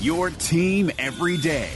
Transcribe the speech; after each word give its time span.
your 0.00 0.30
team 0.30 0.90
every 0.98 1.36
day. 1.36 1.70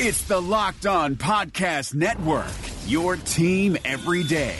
It's 0.00 0.22
the 0.22 0.40
Locked 0.40 0.86
On 0.86 1.16
Podcast 1.16 1.94
Network, 1.94 2.46
your 2.86 3.16
team 3.16 3.76
every 3.84 4.22
day. 4.22 4.56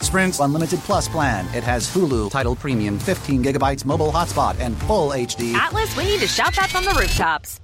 Sprint's 0.00 0.38
Unlimited 0.38 0.78
Plus 0.80 1.08
plan. 1.08 1.44
It 1.56 1.64
has 1.64 1.92
Hulu, 1.92 2.30
Tidal 2.30 2.56
Premium, 2.56 2.98
15 2.98 3.42
gigabytes 3.42 3.84
mobile 3.84 4.12
hotspot, 4.12 4.58
and 4.60 4.76
full 4.82 5.10
HD. 5.10 5.54
Atlas, 5.54 5.96
we 5.96 6.04
need 6.04 6.20
to 6.20 6.28
shout 6.28 6.54
that 6.54 6.70
from 6.70 6.84
the 6.84 6.92
rooftops. 6.92 7.60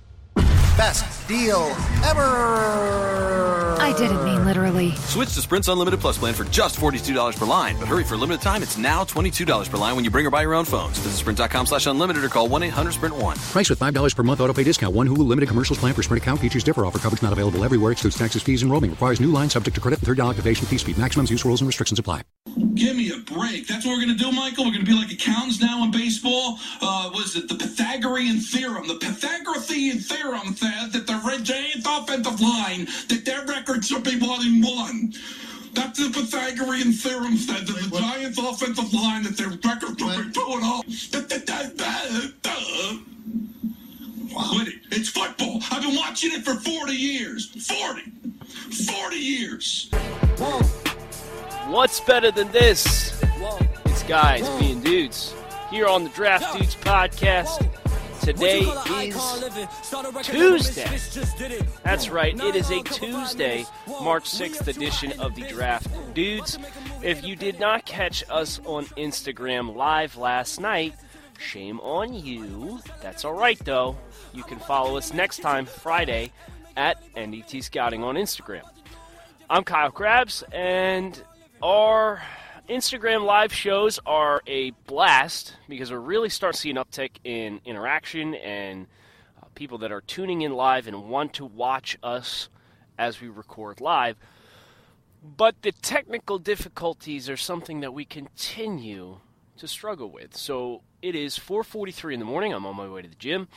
Best 0.80 1.28
deal 1.28 1.66
ever! 2.08 3.76
I 3.78 3.92
didn't 3.98 4.24
mean 4.24 4.46
literally. 4.46 4.92
Switch 5.08 5.34
to 5.34 5.42
Sprint's 5.42 5.68
Unlimited 5.68 6.00
Plus 6.00 6.16
plan 6.16 6.32
for 6.32 6.44
just 6.44 6.80
$42 6.80 7.38
per 7.38 7.44
line. 7.44 7.76
But 7.78 7.86
hurry 7.86 8.02
for 8.02 8.14
a 8.14 8.16
limited 8.16 8.40
time, 8.40 8.62
it's 8.62 8.78
now 8.78 9.04
$22 9.04 9.70
per 9.70 9.76
line 9.76 9.94
when 9.94 10.04
you 10.04 10.10
bring 10.10 10.26
or 10.26 10.30
buy 10.30 10.40
your 10.40 10.54
own 10.54 10.64
phones. 10.64 10.96
Visit 11.00 11.18
sprint.com 11.18 11.66
slash 11.66 11.86
unlimited 11.86 12.24
or 12.24 12.28
call 12.28 12.48
1-800-SPRINT1. 12.48 13.52
Price 13.52 13.68
with 13.68 13.78
$5 13.78 14.16
per 14.16 14.22
month 14.22 14.40
auto 14.40 14.54
pay 14.54 14.64
discount. 14.64 14.94
One 14.94 15.06
Hulu 15.06 15.28
limited 15.28 15.50
commercials 15.50 15.78
plan 15.78 15.92
for 15.92 16.02
Sprint 16.02 16.22
account. 16.22 16.40
Features 16.40 16.64
differ. 16.64 16.86
Offer 16.86 16.98
coverage 17.00 17.22
not 17.22 17.34
available 17.34 17.62
everywhere. 17.62 17.92
Excludes 17.92 18.16
taxes, 18.16 18.42
fees, 18.42 18.62
and 18.62 18.72
roaming. 18.72 18.88
Requires 18.88 19.20
new 19.20 19.30
line 19.30 19.50
subject 19.50 19.74
to 19.74 19.82
credit 19.82 19.98
and 19.98 20.08
$30 20.08 20.30
activation 20.30 20.66
fee 20.66 20.78
speed. 20.78 20.96
Maximums 20.96 21.30
use 21.30 21.44
rules 21.44 21.60
and 21.60 21.66
restrictions 21.66 21.98
apply. 21.98 22.22
Give 22.74 22.96
me 22.96 23.10
a 23.10 23.18
break. 23.18 23.66
That's 23.66 23.86
what 23.86 23.92
we're 23.96 24.04
going 24.04 24.16
to 24.16 24.22
do, 24.22 24.30
Michael. 24.32 24.64
We're 24.64 24.72
going 24.72 24.84
to 24.84 24.90
be 24.90 24.96
like 24.96 25.10
accountants 25.10 25.60
now 25.60 25.84
in 25.84 25.90
baseball. 25.90 26.58
Uh, 26.80 27.10
was 27.12 27.36
it 27.36 27.48
the 27.48 27.54
Pythagorean 27.54 28.38
theorem? 28.40 28.86
The 28.86 28.96
Pythagorean 28.96 29.98
theorem 29.98 30.54
says 30.54 30.92
that 30.92 31.06
the 31.06 31.20
Red 31.26 31.44
Giants 31.44 31.86
offensive 31.86 32.40
line, 32.40 32.86
that 33.08 33.22
their 33.24 33.44
record 33.46 33.84
should 33.84 34.04
be 34.04 34.18
one 34.18 34.46
and 34.46 34.62
one. 34.62 35.14
That's 35.72 35.98
the 35.98 36.10
Pythagorean 36.10 36.92
theorem 36.92 37.36
said 37.36 37.66
that 37.66 37.90
the 37.90 37.98
Giants 37.98 38.38
offensive 38.38 38.92
line, 38.92 39.22
that 39.22 39.36
their 39.36 39.50
record 39.50 39.98
should 39.98 40.26
be 40.26 40.32
two 40.32 40.46
and 40.48 40.62
oh. 40.64 40.82
Quit 44.50 44.68
it. 44.68 44.80
It's 44.90 45.08
football. 45.08 45.60
I've 45.70 45.82
been 45.82 45.96
watching 45.96 46.32
it 46.32 46.44
for 46.44 46.54
40 46.54 46.92
years. 46.92 47.46
40. 47.66 48.02
40 48.86 49.16
years. 49.16 49.90
What's 51.70 52.00
better 52.00 52.32
than 52.32 52.50
this? 52.50 53.22
It's 53.84 54.02
guys 54.02 54.48
being 54.58 54.80
dudes. 54.80 55.32
Here 55.70 55.86
on 55.86 56.02
the 56.02 56.10
Draft 56.10 56.58
Dudes 56.58 56.74
podcast. 56.74 57.64
Today 58.22 58.62
is 59.06 60.26
Tuesday. 60.26 61.60
That's 61.84 62.08
right, 62.08 62.36
it 62.36 62.56
is 62.56 62.72
a 62.72 62.82
Tuesday, 62.82 63.64
March 63.86 64.24
6th 64.24 64.66
edition 64.66 65.12
of 65.20 65.36
the 65.36 65.42
Draft 65.42 65.86
Dudes. 66.12 66.58
If 67.04 67.24
you 67.24 67.36
did 67.36 67.60
not 67.60 67.86
catch 67.86 68.24
us 68.28 68.60
on 68.64 68.86
Instagram 68.96 69.76
live 69.76 70.16
last 70.16 70.60
night, 70.60 70.96
shame 71.38 71.78
on 71.82 72.12
you. 72.12 72.80
That's 73.00 73.24
all 73.24 73.34
right 73.34 73.58
though. 73.64 73.96
You 74.34 74.42
can 74.42 74.58
follow 74.58 74.96
us 74.96 75.14
next 75.14 75.38
time, 75.38 75.66
Friday, 75.66 76.32
at 76.76 77.00
NDT 77.14 77.62
Scouting 77.62 78.02
on 78.02 78.16
Instagram. 78.16 78.64
I'm 79.48 79.62
Kyle 79.62 79.90
Crabbs, 79.92 80.42
and 80.52 81.22
our 81.62 82.22
Instagram 82.68 83.24
live 83.24 83.52
shows 83.52 84.00
are 84.06 84.42
a 84.46 84.70
blast 84.86 85.56
because 85.68 85.90
we're 85.90 85.98
really 85.98 86.28
starting 86.28 86.56
to 86.56 86.60
see 86.60 86.70
an 86.70 86.76
uptick 86.76 87.10
in 87.24 87.60
interaction 87.64 88.34
and 88.34 88.86
uh, 89.42 89.46
people 89.54 89.78
that 89.78 89.92
are 89.92 90.00
tuning 90.00 90.42
in 90.42 90.52
live 90.52 90.86
and 90.86 91.08
want 91.08 91.34
to 91.34 91.44
watch 91.44 91.98
us 92.02 92.48
as 92.98 93.20
we 93.20 93.28
record 93.28 93.80
live. 93.80 94.16
But 95.22 95.60
the 95.60 95.72
technical 95.72 96.38
difficulties 96.38 97.28
are 97.28 97.36
something 97.36 97.80
that 97.80 97.92
we 97.92 98.06
continue 98.06 99.18
to 99.58 99.68
struggle 99.68 100.10
with. 100.10 100.34
So 100.34 100.80
it 101.02 101.14
is 101.14 101.38
4:43 101.38 102.14
in 102.14 102.20
the 102.20 102.26
morning. 102.26 102.54
I'm 102.54 102.64
on 102.64 102.76
my 102.76 102.88
way 102.88 103.02
to 103.02 103.08
the 103.08 103.14
gym, 103.16 103.48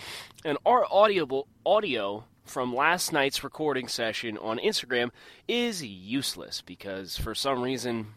and 0.44 0.58
our 0.66 0.86
audible 0.92 1.48
audio 1.66 2.26
from 2.44 2.76
last 2.76 3.14
night's 3.14 3.44
recording 3.44 3.88
session 3.88 4.38
on 4.38 4.58
Instagram 4.60 5.12
is 5.48 5.84
useless 5.84 6.62
because 6.62 7.18
for 7.18 7.34
some 7.34 7.62
reason 7.62 8.08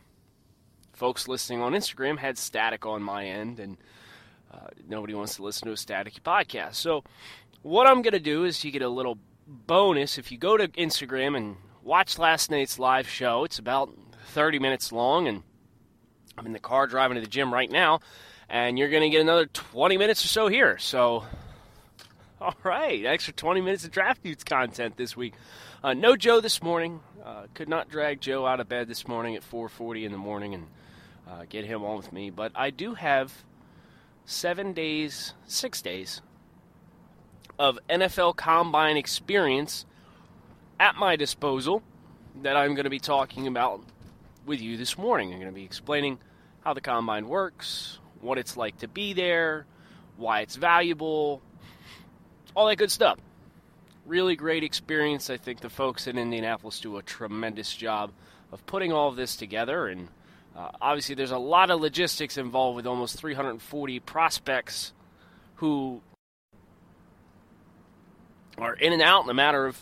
folks 0.96 1.28
listening 1.28 1.60
on 1.60 1.72
Instagram 1.72 2.18
had 2.18 2.38
static 2.38 2.86
on 2.86 3.02
my 3.02 3.26
end, 3.26 3.60
and 3.60 3.76
uh, 4.52 4.68
nobody 4.88 5.14
wants 5.14 5.36
to 5.36 5.42
listen 5.42 5.66
to 5.66 5.72
a 5.72 5.76
static 5.76 6.14
podcast. 6.24 6.74
So, 6.74 7.04
what 7.62 7.86
I'm 7.86 8.02
going 8.02 8.12
to 8.12 8.20
do 8.20 8.44
is 8.44 8.64
you 8.64 8.70
get 8.70 8.82
a 8.82 8.88
little 8.88 9.18
bonus 9.46 10.18
if 10.18 10.32
you 10.32 10.38
go 10.38 10.56
to 10.56 10.68
Instagram 10.68 11.36
and 11.36 11.56
watch 11.82 12.18
last 12.18 12.50
night's 12.50 12.78
live 12.78 13.08
show. 13.08 13.44
It's 13.44 13.58
about 13.58 13.90
30 14.28 14.58
minutes 14.58 14.90
long, 14.90 15.28
and 15.28 15.42
I'm 16.38 16.46
in 16.46 16.52
the 16.52 16.58
car 16.58 16.86
driving 16.86 17.16
to 17.16 17.20
the 17.20 17.26
gym 17.26 17.52
right 17.52 17.70
now, 17.70 18.00
and 18.48 18.78
you're 18.78 18.90
going 18.90 19.02
to 19.02 19.10
get 19.10 19.20
another 19.20 19.46
20 19.46 19.98
minutes 19.98 20.24
or 20.24 20.28
so 20.28 20.48
here. 20.48 20.78
So, 20.78 21.24
all 22.40 22.54
right, 22.62 23.04
extra 23.06 23.32
20 23.32 23.62
minutes 23.62 23.84
of 23.84 23.90
Draft 23.90 24.22
Dudes 24.22 24.44
content 24.44 24.96
this 24.96 25.16
week. 25.16 25.34
Uh, 25.82 25.94
no 25.94 26.16
Joe 26.16 26.40
this 26.40 26.62
morning. 26.62 27.00
Uh, 27.24 27.44
could 27.54 27.68
not 27.68 27.88
drag 27.88 28.20
Joe 28.20 28.46
out 28.46 28.60
of 28.60 28.68
bed 28.68 28.88
this 28.88 29.08
morning 29.08 29.34
at 29.36 29.42
4:40 29.42 30.04
in 30.04 30.12
the 30.12 30.18
morning 30.18 30.54
and 30.54 30.66
uh, 31.28 31.44
get 31.48 31.64
him 31.64 31.82
on 31.82 31.96
with 31.96 32.12
me. 32.12 32.30
But 32.30 32.52
I 32.54 32.70
do 32.70 32.94
have 32.94 33.32
seven 34.26 34.74
days, 34.74 35.32
six 35.46 35.80
days 35.80 36.20
of 37.58 37.78
NFL 37.88 38.36
Combine 38.36 38.98
experience 38.98 39.86
at 40.78 40.94
my 40.94 41.16
disposal 41.16 41.82
that 42.42 42.56
I'm 42.56 42.74
going 42.74 42.84
to 42.84 42.90
be 42.90 42.98
talking 42.98 43.46
about 43.46 43.80
with 44.44 44.60
you 44.60 44.76
this 44.76 44.98
morning. 44.98 45.32
I'm 45.32 45.40
going 45.40 45.50
to 45.50 45.54
be 45.54 45.64
explaining 45.64 46.18
how 46.60 46.74
the 46.74 46.82
Combine 46.82 47.28
works, 47.28 47.98
what 48.20 48.36
it's 48.36 48.58
like 48.58 48.78
to 48.78 48.88
be 48.88 49.14
there, 49.14 49.64
why 50.18 50.40
it's 50.40 50.56
valuable, 50.56 51.40
all 52.56 52.66
that 52.66 52.76
good 52.76 52.90
stuff. 52.90 53.20
Really 54.06 54.34
great 54.34 54.64
experience. 54.64 55.30
I 55.30 55.36
think 55.36 55.60
the 55.60 55.70
folks 55.70 56.08
in 56.08 56.18
Indianapolis 56.18 56.80
do 56.80 56.96
a 56.96 57.02
tremendous 57.02 57.74
job 57.74 58.10
of 58.50 58.64
putting 58.66 58.92
all 58.92 59.08
of 59.08 59.16
this 59.16 59.36
together 59.36 59.86
and 59.86 60.08
uh, 60.56 60.70
obviously, 60.80 61.14
there's 61.14 61.32
a 61.32 61.38
lot 61.38 61.70
of 61.70 61.80
logistics 61.80 62.38
involved 62.38 62.76
with 62.76 62.86
almost 62.86 63.18
340 63.18 64.00
prospects 64.00 64.94
who 65.56 66.00
are 68.56 68.74
in 68.74 68.94
and 68.94 69.02
out 69.02 69.24
in 69.24 69.28
a 69.28 69.34
matter 69.34 69.66
of 69.66 69.78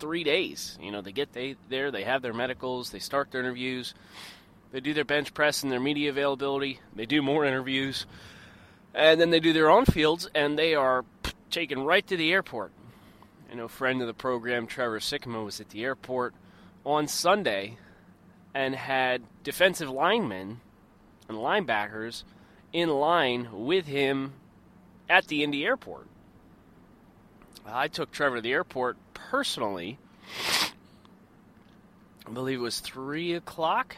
three 0.00 0.24
days. 0.24 0.76
You 0.82 0.90
know, 0.90 1.00
they 1.00 1.12
get 1.12 1.32
they, 1.32 1.54
there, 1.68 1.92
they 1.92 2.02
have 2.02 2.22
their 2.22 2.32
medicals, 2.32 2.90
they 2.90 2.98
start 2.98 3.30
their 3.30 3.40
interviews, 3.40 3.94
they 4.72 4.80
do 4.80 4.94
their 4.94 5.04
bench 5.04 5.32
press 5.32 5.62
and 5.62 5.70
their 5.70 5.78
media 5.78 6.10
availability, 6.10 6.80
they 6.96 7.06
do 7.06 7.22
more 7.22 7.44
interviews, 7.44 8.06
and 8.94 9.20
then 9.20 9.30
they 9.30 9.40
do 9.40 9.52
their 9.52 9.70
own 9.70 9.84
fields, 9.84 10.28
and 10.34 10.58
they 10.58 10.74
are 10.74 11.04
taken 11.50 11.84
right 11.84 12.06
to 12.06 12.16
the 12.16 12.32
airport. 12.32 12.72
I 13.50 13.54
know, 13.54 13.68
friend 13.68 14.00
of 14.00 14.06
the 14.06 14.14
program, 14.14 14.66
Trevor 14.66 15.00
Sikkema, 15.00 15.44
was 15.44 15.60
at 15.60 15.70
the 15.70 15.82
airport 15.84 16.34
on 16.84 17.08
Sunday 17.08 17.76
and 18.54 18.74
had 18.74 19.22
defensive 19.42 19.90
linemen 19.90 20.60
and 21.28 21.38
linebackers 21.38 22.24
in 22.72 22.88
line 22.88 23.48
with 23.52 23.86
him 23.86 24.34
at 25.08 25.26
the 25.26 25.42
Indy 25.42 25.64
airport. 25.64 26.06
I 27.66 27.88
took 27.88 28.10
Trevor 28.12 28.36
to 28.36 28.42
the 28.42 28.52
airport 28.52 28.96
personally. 29.14 29.98
I 32.26 32.30
believe 32.32 32.58
it 32.58 32.62
was 32.62 32.80
3 32.80 33.34
o'clock. 33.34 33.96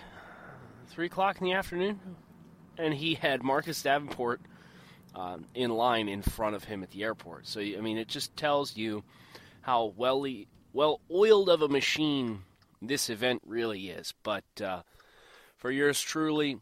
3 0.88 1.06
o'clock 1.06 1.40
in 1.40 1.44
the 1.44 1.52
afternoon. 1.52 2.00
and 2.78 2.94
he 2.94 3.14
had 3.14 3.42
Marcus 3.42 3.82
Davenport 3.82 4.40
um, 5.14 5.44
in 5.54 5.70
line 5.70 6.08
in 6.08 6.22
front 6.22 6.56
of 6.56 6.64
him 6.64 6.82
at 6.82 6.90
the 6.90 7.02
airport. 7.02 7.46
So 7.46 7.60
I 7.60 7.80
mean, 7.80 7.98
it 7.98 8.08
just 8.08 8.36
tells 8.36 8.76
you 8.76 9.02
how 9.62 9.92
well 9.96 10.26
well 10.72 11.00
oiled 11.10 11.48
of 11.48 11.62
a 11.62 11.68
machine 11.68 12.42
this 12.80 13.10
event 13.10 13.42
really 13.46 13.88
is. 13.90 14.14
But 14.22 14.44
uh, 14.62 14.82
for 15.56 15.70
yours 15.70 16.00
truly, 16.00 16.58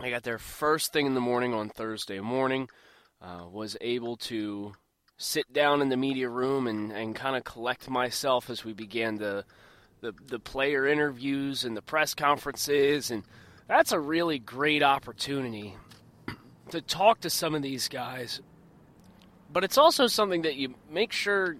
I 0.00 0.10
got 0.10 0.22
there 0.22 0.38
first 0.38 0.92
thing 0.92 1.06
in 1.06 1.14
the 1.14 1.20
morning 1.20 1.54
on 1.54 1.68
Thursday 1.68 2.20
morning. 2.20 2.68
Uh, 3.20 3.46
was 3.50 3.76
able 3.80 4.16
to 4.16 4.72
sit 5.16 5.52
down 5.52 5.82
in 5.82 5.88
the 5.88 5.96
media 5.96 6.28
room 6.28 6.68
and, 6.68 6.92
and 6.92 7.16
kind 7.16 7.36
of 7.36 7.42
collect 7.42 7.90
myself 7.90 8.48
as 8.48 8.64
we 8.64 8.72
began 8.72 9.16
the, 9.16 9.44
the 10.00 10.12
the 10.28 10.38
player 10.38 10.86
interviews 10.86 11.64
and 11.64 11.76
the 11.76 11.82
press 11.82 12.14
conferences 12.14 13.10
and 13.10 13.24
that's 13.66 13.90
a 13.90 13.98
really 13.98 14.38
great 14.38 14.84
opportunity 14.84 15.74
to 16.68 16.80
talk 16.80 17.20
to 17.20 17.30
some 17.30 17.54
of 17.54 17.62
these 17.62 17.88
guys. 17.88 18.40
But 19.52 19.64
it's 19.64 19.78
also 19.78 20.06
something 20.06 20.42
that 20.42 20.56
you 20.56 20.74
make 20.90 21.12
sure 21.12 21.56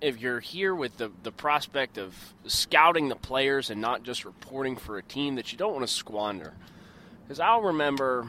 if 0.00 0.20
you're 0.20 0.40
here 0.40 0.74
with 0.74 0.96
the, 0.96 1.10
the 1.22 1.32
prospect 1.32 1.98
of 1.98 2.14
scouting 2.46 3.08
the 3.08 3.16
players 3.16 3.70
and 3.70 3.80
not 3.80 4.02
just 4.02 4.24
reporting 4.24 4.76
for 4.76 4.98
a 4.98 5.02
team 5.02 5.36
that 5.36 5.52
you 5.52 5.58
don't 5.58 5.72
want 5.72 5.86
to 5.86 5.92
squander. 5.92 6.54
Because 7.22 7.40
I'll 7.40 7.62
remember 7.62 8.28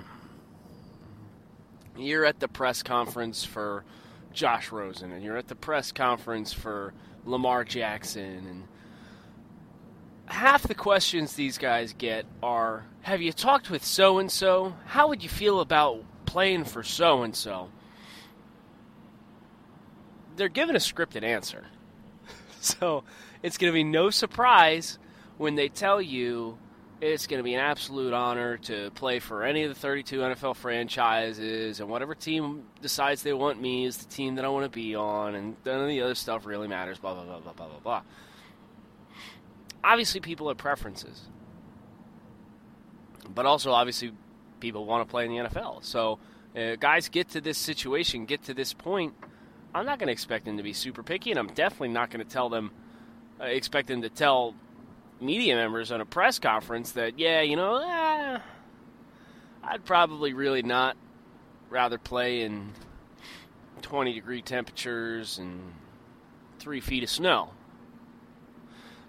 you're 1.97 2.25
at 2.25 2.39
the 2.39 2.47
press 2.47 2.81
conference 2.81 3.43
for 3.43 3.83
Josh 4.33 4.71
Rosen 4.71 5.11
and 5.11 5.23
you're 5.23 5.37
at 5.37 5.47
the 5.47 5.55
press 5.55 5.91
conference 5.91 6.53
for 6.53 6.93
Lamar 7.25 7.63
Jackson 7.63 8.47
and 8.47 8.67
half 10.25 10.63
the 10.63 10.75
questions 10.75 11.33
these 11.33 11.57
guys 11.57 11.93
get 11.97 12.25
are 12.43 12.85
have 13.01 13.21
you 13.21 13.31
talked 13.31 13.69
with 13.69 13.83
so 13.83 14.19
and 14.19 14.31
so? 14.31 14.75
How 14.85 15.07
would 15.07 15.23
you 15.23 15.29
feel 15.29 15.59
about 15.61 16.03
playing 16.29 16.63
for 16.63 16.83
so 16.83 17.23
and 17.23 17.35
so? 17.35 17.69
They're 20.35 20.47
given 20.47 20.75
a 20.75 20.79
scripted 20.79 21.23
answer. 21.23 21.65
so 22.61 23.03
it's 23.43 23.57
going 23.57 23.71
to 23.71 23.75
be 23.75 23.83
no 23.83 24.09
surprise 24.09 24.99
when 25.37 25.55
they 25.55 25.69
tell 25.69 26.01
you 26.01 26.57
it's 27.01 27.27
going 27.27 27.39
to 27.39 27.43
be 27.43 27.53
an 27.53 27.61
absolute 27.61 28.13
honor 28.13 28.57
to 28.57 28.91
play 28.91 29.19
for 29.19 29.43
any 29.43 29.63
of 29.63 29.73
the 29.73 29.79
32 29.79 30.19
NFL 30.19 30.55
franchises, 30.57 31.79
and 31.79 31.89
whatever 31.89 32.13
team 32.13 32.63
decides 32.81 33.23
they 33.23 33.33
want 33.33 33.61
me 33.61 33.85
is 33.85 33.97
the 33.97 34.09
team 34.13 34.35
that 34.35 34.45
I 34.45 34.49
want 34.49 34.65
to 34.65 34.69
be 34.69 34.95
on, 34.95 35.33
and 35.33 35.55
none 35.65 35.81
of 35.81 35.87
the 35.87 36.01
other 36.01 36.15
stuff 36.15 36.45
really 36.45 36.67
matters, 36.67 36.99
blah, 36.99 37.13
blah, 37.13 37.23
blah, 37.23 37.39
blah, 37.39 37.53
blah, 37.53 37.67
blah, 37.67 37.79
blah. 37.79 38.01
Obviously, 39.81 40.19
people 40.19 40.49
have 40.49 40.57
preferences 40.57 41.29
but 43.33 43.45
also 43.45 43.71
obviously 43.71 44.11
people 44.59 44.85
want 44.85 45.07
to 45.07 45.11
play 45.11 45.25
in 45.25 45.31
the 45.31 45.49
NFL. 45.49 45.83
So 45.83 46.19
uh, 46.55 46.75
guys 46.75 47.09
get 47.09 47.29
to 47.29 47.41
this 47.41 47.57
situation, 47.57 48.25
get 48.25 48.43
to 48.43 48.53
this 48.53 48.73
point. 48.73 49.13
I'm 49.73 49.85
not 49.85 49.99
going 49.99 50.07
to 50.07 50.13
expect 50.13 50.45
them 50.45 50.57
to 50.57 50.63
be 50.63 50.73
super 50.73 51.03
picky, 51.03 51.31
and 51.31 51.39
I'm 51.39 51.53
definitely 51.53 51.89
not 51.89 52.09
going 52.09 52.25
to 52.25 52.31
tell 52.31 52.49
them, 52.49 52.71
uh, 53.39 53.45
expect 53.45 53.87
them 53.87 54.01
to 54.01 54.09
tell 54.09 54.55
media 55.21 55.55
members 55.55 55.91
on 55.91 56.01
a 56.01 56.05
press 56.05 56.39
conference 56.39 56.93
that, 56.93 57.19
yeah, 57.19 57.41
you 57.41 57.55
know, 57.55 57.75
eh, 57.75 58.39
I'd 59.63 59.85
probably 59.85 60.33
really 60.33 60.63
not 60.63 60.97
rather 61.69 61.97
play 61.97 62.41
in 62.41 62.71
20 63.81 64.13
degree 64.13 64.41
temperatures 64.41 65.37
and 65.37 65.73
three 66.57 66.81
feet 66.81 67.03
of 67.03 67.09
snow. 67.09 67.51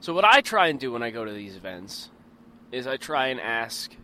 So, 0.00 0.14
what 0.14 0.24
I 0.24 0.40
try 0.40 0.68
and 0.68 0.78
do 0.78 0.92
when 0.92 1.02
I 1.02 1.10
go 1.10 1.24
to 1.24 1.32
these 1.32 1.56
events 1.56 2.10
is 2.72 2.86
I 2.86 2.96
try 2.96 3.28
and 3.28 3.40
ask 3.40 3.94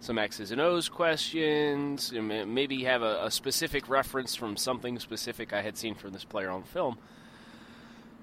some 0.00 0.18
X's 0.18 0.50
and 0.52 0.60
O's 0.60 0.88
questions, 0.88 2.12
and 2.12 2.28
maybe 2.54 2.84
have 2.84 3.02
a, 3.02 3.24
a, 3.24 3.30
specific 3.30 3.88
reference 3.88 4.34
from 4.34 4.56
something 4.56 4.98
specific 4.98 5.52
I 5.52 5.62
had 5.62 5.76
seen 5.76 5.94
from 5.94 6.12
this 6.12 6.24
player 6.24 6.50
on 6.50 6.62
film. 6.62 6.98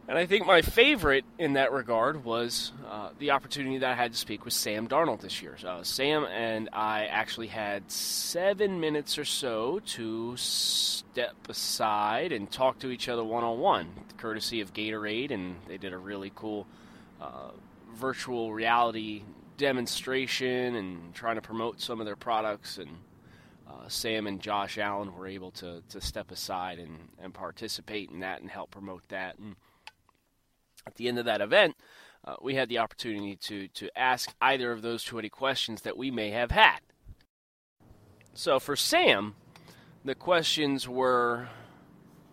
And 0.07 0.19
I 0.19 0.27
think 0.27 0.45
my 0.45 0.61
favorite 0.61 1.25
in 1.39 1.53
that 1.53 1.71
regard 1.71 2.23
was 2.23 2.71
uh, 2.87 3.09
the 3.17 3.31
opportunity 3.31 3.79
that 3.79 3.89
I 3.89 3.95
had 3.95 4.11
to 4.11 4.17
speak 4.17 4.45
with 4.45 4.53
Sam 4.53 4.87
Darnold 4.87 5.21
this 5.21 5.41
year. 5.41 5.57
So 5.57 5.79
Sam 5.81 6.25
and 6.25 6.69
I 6.71 7.05
actually 7.05 7.47
had 7.47 7.89
seven 7.91 8.79
minutes 8.79 9.17
or 9.17 9.25
so 9.25 9.79
to 9.79 10.37
step 10.37 11.35
aside 11.49 12.31
and 12.31 12.51
talk 12.51 12.77
to 12.79 12.91
each 12.91 13.09
other 13.09 13.23
one 13.23 13.43
on 13.43 13.57
one, 13.57 13.87
courtesy 14.17 14.61
of 14.61 14.73
Gatorade, 14.73 15.31
and 15.31 15.55
they 15.67 15.77
did 15.77 15.91
a 15.91 15.97
really 15.97 16.31
cool 16.35 16.67
uh, 17.19 17.49
virtual 17.95 18.53
reality 18.53 19.23
demonstration 19.57 20.75
and 20.75 21.13
trying 21.13 21.35
to 21.35 21.41
promote 21.41 21.81
some 21.81 21.99
of 21.99 22.05
their 22.05 22.15
products. 22.15 22.77
And 22.77 22.89
uh, 23.67 23.87
Sam 23.87 24.27
and 24.27 24.41
Josh 24.41 24.77
Allen 24.77 25.13
were 25.15 25.27
able 25.27 25.51
to, 25.51 25.81
to 25.89 26.01
step 26.01 26.31
aside 26.31 26.79
and, 26.79 27.09
and 27.19 27.33
participate 27.33 28.09
in 28.09 28.19
that 28.19 28.41
and 28.41 28.49
help 28.49 28.71
promote 28.71 29.07
that. 29.09 29.37
And 29.37 29.55
at 30.85 30.95
the 30.95 31.07
end 31.07 31.19
of 31.19 31.25
that 31.25 31.41
event, 31.41 31.75
uh, 32.23 32.35
we 32.41 32.55
had 32.55 32.69
the 32.69 32.79
opportunity 32.79 33.35
to, 33.35 33.67
to 33.69 33.89
ask 33.97 34.33
either 34.41 34.71
of 34.71 34.81
those 34.81 35.03
two 35.03 35.19
any 35.19 35.29
questions 35.29 35.81
that 35.81 35.97
we 35.97 36.09
may 36.09 36.31
have 36.31 36.51
had. 36.51 36.79
So 38.33 38.59
for 38.59 38.75
Sam, 38.75 39.35
the 40.03 40.15
questions 40.15 40.89
were 40.89 41.49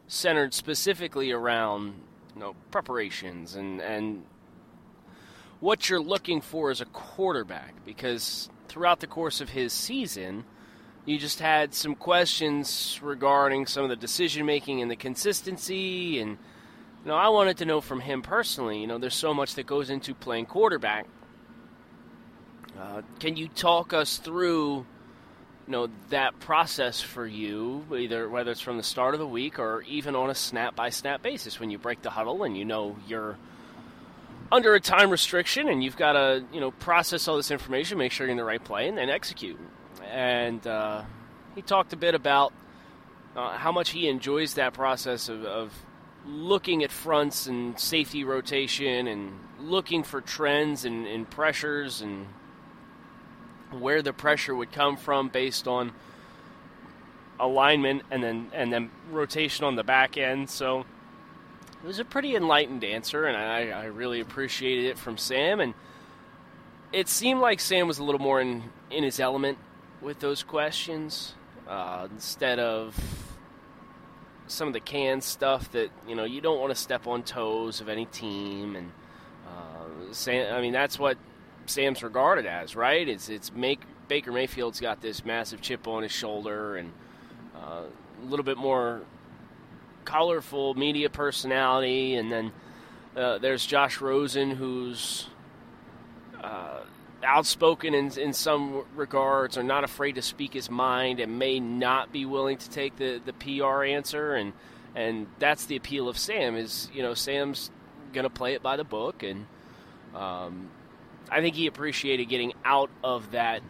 centered 0.09 0.53
specifically 0.53 1.31
around 1.31 1.95
you 2.35 2.41
know 2.41 2.55
preparations 2.71 3.55
and, 3.55 3.81
and 3.81 4.25
what 5.63 5.89
you're 5.89 6.03
looking 6.03 6.41
for 6.41 6.73
as 6.73 6.81
a 6.81 6.85
quarterback 6.87 7.73
because 7.85 8.51
throughout 8.67 8.99
the 8.99 9.07
course 9.07 9.41
of 9.41 9.51
his 9.51 9.73
season, 9.73 10.45
you 11.07 11.17
just 11.17 11.39
had 11.39 11.73
some 11.73 11.95
questions 11.95 12.99
regarding 13.01 13.65
some 13.67 13.85
of 13.85 13.89
the 13.89 13.95
decision 13.95 14.45
making 14.45 14.83
and 14.83 14.91
the 14.91 14.97
consistency 14.97 16.19
and 16.19 16.31
you 17.05 17.09
know, 17.09 17.15
I 17.15 17.29
wanted 17.29 17.59
to 17.59 17.65
know 17.65 17.81
from 17.81 18.01
him 18.01 18.23
personally, 18.23 18.81
you 18.81 18.89
know, 18.89 18.99
there's 18.99 19.15
so 19.15 19.33
much 19.33 19.55
that 19.55 19.67
goes 19.67 19.89
into 19.89 20.15
playing 20.15 20.47
quarterback. 20.47 21.07
Uh, 22.77 23.03
can 23.21 23.37
you 23.37 23.47
talk 23.47 23.93
us 23.93 24.19
through, 24.19 24.79
you 24.79 24.85
know, 25.69 25.89
that 26.11 26.41
process 26.41 27.01
for 27.01 27.25
you, 27.25 27.87
either 27.97 28.29
whether 28.29 28.51
it's 28.51 28.61
from 28.61 28.79
the 28.79 28.83
start 28.83 29.15
of 29.15 29.21
the 29.21 29.27
week 29.29 29.61
or 29.61 29.83
even 29.83 30.17
on 30.17 30.29
a 30.29 30.35
snap 30.35 30.75
by 30.75 30.91
snap 30.91 31.23
basis 31.23 31.61
when 31.61 31.71
you 31.71 31.79
break 31.79 32.03
the 32.03 32.11
huddle 32.11 32.43
and 32.43 32.57
you 32.57 32.65
know 32.65 32.97
you're 33.07 33.39
under 34.53 34.75
a 34.75 34.81
time 34.81 35.11
restriction, 35.11 35.69
and 35.69 35.83
you've 35.83 35.97
got 35.97 36.13
to 36.13 36.45
you 36.53 36.61
know 36.61 36.71
process 36.73 37.27
all 37.27 37.37
this 37.37 37.51
information, 37.51 37.99
make 37.99 38.13
sure 38.13 38.27
you're 38.27 38.33
in 38.33 38.37
the 38.37 38.45
right 38.45 38.63
play, 38.63 38.87
and 38.87 38.99
then 38.99 39.09
execute. 39.09 39.59
And 40.05 40.65
uh, 40.67 41.03
he 41.55 41.63
talked 41.63 41.95
a 41.95 41.97
bit 41.97 42.15
about 42.15 42.53
uh, 43.35 43.57
how 43.57 43.73
much 43.73 43.91
he 43.91 44.09
enjoys 44.09 44.55
that 44.55 44.75
process 44.75 45.31
of, 45.31 45.45
of 45.45 45.73
looking 46.27 46.85
at 46.85 46.93
fronts 46.93 47.47
and 47.47 47.81
safety 47.81 48.25
rotation 48.25 49.09
and 49.09 49.33
looking 49.59 50.03
for 50.03 50.21
trends 50.21 50.85
and, 50.85 51.07
and, 51.07 51.29
pressures 51.31 52.03
and 52.03 52.27
where 53.71 54.03
the 54.03 54.13
pressure 54.13 54.55
would 54.55 54.71
come 54.71 54.97
from 54.97 55.29
based 55.29 55.67
on 55.67 55.93
alignment 57.41 58.03
and 58.11 58.23
then 58.23 58.51
and 58.53 58.73
then 58.73 58.91
rotation 59.11 59.65
on 59.65 59.77
the 59.77 59.85
back 59.85 60.19
end. 60.19 60.51
So 60.51 60.85
it 61.83 61.87
was 61.87 61.99
a 61.99 62.05
pretty 62.05 62.37
enlightened 62.37 62.85
answer, 62.85 63.25
and 63.27 63.37
I, 63.37 63.71
I 63.71 63.85
really 63.87 64.21
appreciated 64.21 64.85
it 64.85 64.99
from 64.99 65.19
Sam. 65.19 65.59
And 65.59 65.75
it 66.93 67.09
seemed 67.09 67.41
like 67.41 67.59
Sam 67.59 67.89
was 67.89 67.99
a 67.99 68.05
little 68.05 68.21
more 68.21 68.41
in, 68.41 68.71
in 68.91 69.03
his 69.03 69.19
element 69.19 69.59
with 70.01 70.21
those 70.21 70.45
questions 70.45 71.35
uh, 71.69 72.07
instead 72.13 72.59
of 72.59 72.97
some 74.47 74.69
of 74.69 74.75
the 74.75 74.81
canned 74.81 75.25
stuff 75.25 75.73
that 75.73 75.91
you 76.07 76.15
know 76.15 76.25
you 76.25 76.41
don't 76.41 76.61
want 76.61 76.71
to 76.71 76.75
step 76.75 77.07
on 77.07 77.23
toes 77.23 77.81
of 77.81 77.89
any 77.89 78.05
team 78.07 78.77
and 78.77 78.93
uh, 79.49 80.13
Sam, 80.13 80.55
I 80.55 80.61
mean 80.61 80.73
that's 80.73 80.99
what 80.99 81.17
Sam's 81.67 82.03
regarded 82.03 82.45
as 82.45 82.77
right 82.77 83.09
it's 83.09 83.31
it's 83.31 83.53
make 83.53 83.81
Baker 84.09 84.33
Mayfield's 84.33 84.81
got 84.81 85.01
this 85.01 85.25
massive 85.25 85.63
chip 85.63 85.89
on 85.89 86.03
his 86.03 86.13
shoulder 86.13 86.77
and 86.77 86.93
uh, 87.57 87.85
a 88.21 88.25
little 88.25 88.45
bit 88.45 88.59
more 88.59 89.03
colorful 90.05 90.75
media 90.75 91.11
personality, 91.11 92.15
and 92.15 92.31
then 92.31 92.53
uh, 93.17 93.39
there's 93.39 93.65
Josh 93.65 94.01
Rosen, 94.01 94.51
who's 94.51 95.27
uh, 96.43 96.81
outspoken 97.23 97.95
in, 97.95 98.11
in 98.19 98.33
some 98.33 98.85
regards, 98.95 99.57
or 99.57 99.63
not 99.63 99.85
afraid 99.85 100.17
to 100.17 100.23
speak 100.23 100.55
his 100.55 100.71
mind, 100.71 101.21
and 101.21 101.39
may 101.39 101.61
not 101.61 102.13
be 102.13 102.25
willing 102.25 102.59
to 102.59 102.71
take 102.71 102.97
the, 102.97 103.21
the 103.25 103.33
PR 103.33 103.85
answer, 103.85 104.35
and 104.35 104.53
and 104.95 105.27
that's 105.39 105.67
the 105.67 105.77
appeal 105.77 106.09
of 106.09 106.19
Sam. 106.19 106.57
Is 106.57 106.91
you 106.93 107.03
know 107.03 107.15
Sam's 107.15 107.71
to 108.13 108.31
play 108.31 108.55
it 108.55 108.63
by 108.63 108.77
the 108.77 108.85
book, 108.85 109.23
and 109.23 109.47
um, 110.15 110.69
I 111.31 111.41
think 111.41 111.55
he 111.55 111.67
appreciated 111.67 112.29
getting 112.29 112.53
out 112.65 112.91
of 113.03 113.31
that 113.33 113.63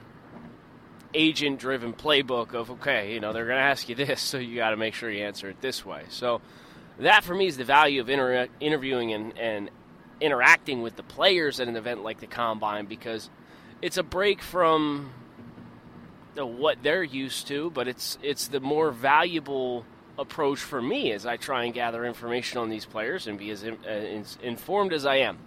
agent 1.14 1.59
driven 1.59 1.92
playbook 1.92 2.54
of 2.54 2.71
okay, 2.71 3.12
you 3.14 3.21
know, 3.21 3.33
they're 3.33 3.47
going 3.47 3.59
to 3.59 3.62
ask 3.62 3.88
you 3.88 3.95
this, 3.95 4.21
so 4.23 4.38
you 4.38 4.57
got 4.57 4.71
to 4.71 4.76
make 4.76 4.95
sure 4.95 5.11
you 5.11 5.25
answer 5.25 5.49
it 5.49 5.61
this 5.61 5.85
way. 5.85 6.04
So 6.09 6.40
that 6.99 7.25
for 7.25 7.35
me 7.35 7.47
is 7.47 7.57
the 7.57 7.64
value 7.64 8.00
of 8.00 8.09
inter- 8.09 8.49
interviewing 8.61 9.12
and, 9.12 9.38
and 9.38 9.71
interacting 10.21 10.83
with 10.83 10.97
the 10.97 11.02
players 11.02 11.61
at 11.61 11.69
an 11.69 11.76
event 11.76 12.02
like 12.02 12.21
the 12.21 12.26
combine 12.26 12.87
because 12.87 13.28
it's 13.81 13.97
a 13.97 14.02
break 14.02 14.40
from 14.40 15.12
what 16.37 16.83
they're 16.83 17.02
used 17.02 17.47
to, 17.49 17.71
but 17.71 17.88
it's 17.88 18.16
it's 18.23 18.49
the 18.49 18.61
more 18.61 18.90
valuable 18.90 19.85
approach 20.19 20.61
for 20.61 20.81
me 20.81 21.12
as 21.12 21.26
I 21.26 21.37
try 21.37 21.64
and 21.64 21.75
gather 21.75 22.04
information 22.04 22.59
on 22.59 22.69
these 22.69 22.85
players 22.85 23.26
and 23.26 23.38
be 23.38 23.50
as, 23.50 23.62
in, 23.62 23.78
uh, 23.85 23.88
as 23.88 24.38
informed 24.42 24.92
as 24.92 25.07
I 25.07 25.16
am. 25.16 25.38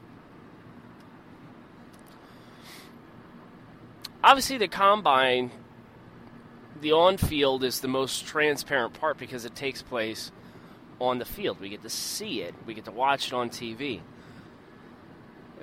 Obviously, 4.26 4.58
the 4.58 4.68
combine, 4.68 5.52
the 6.82 6.94
on 6.94 7.16
field 7.16 7.64
is 7.64 7.82
the 7.82 7.88
most 7.88 8.26
transparent 8.26 8.96
part 9.00 9.20
because 9.20 9.46
it 9.46 9.54
takes 9.54 9.84
place 9.84 10.32
on 11.00 11.20
the 11.20 11.26
field. 11.26 11.60
We 11.60 11.70
get 11.70 11.84
to 11.84 11.92
see 11.92 12.42
it, 12.42 12.56
we 12.66 12.74
get 12.74 12.86
to 12.86 12.92
watch 12.92 13.28
it 13.28 13.34
on 13.34 13.52
TV. 13.52 14.02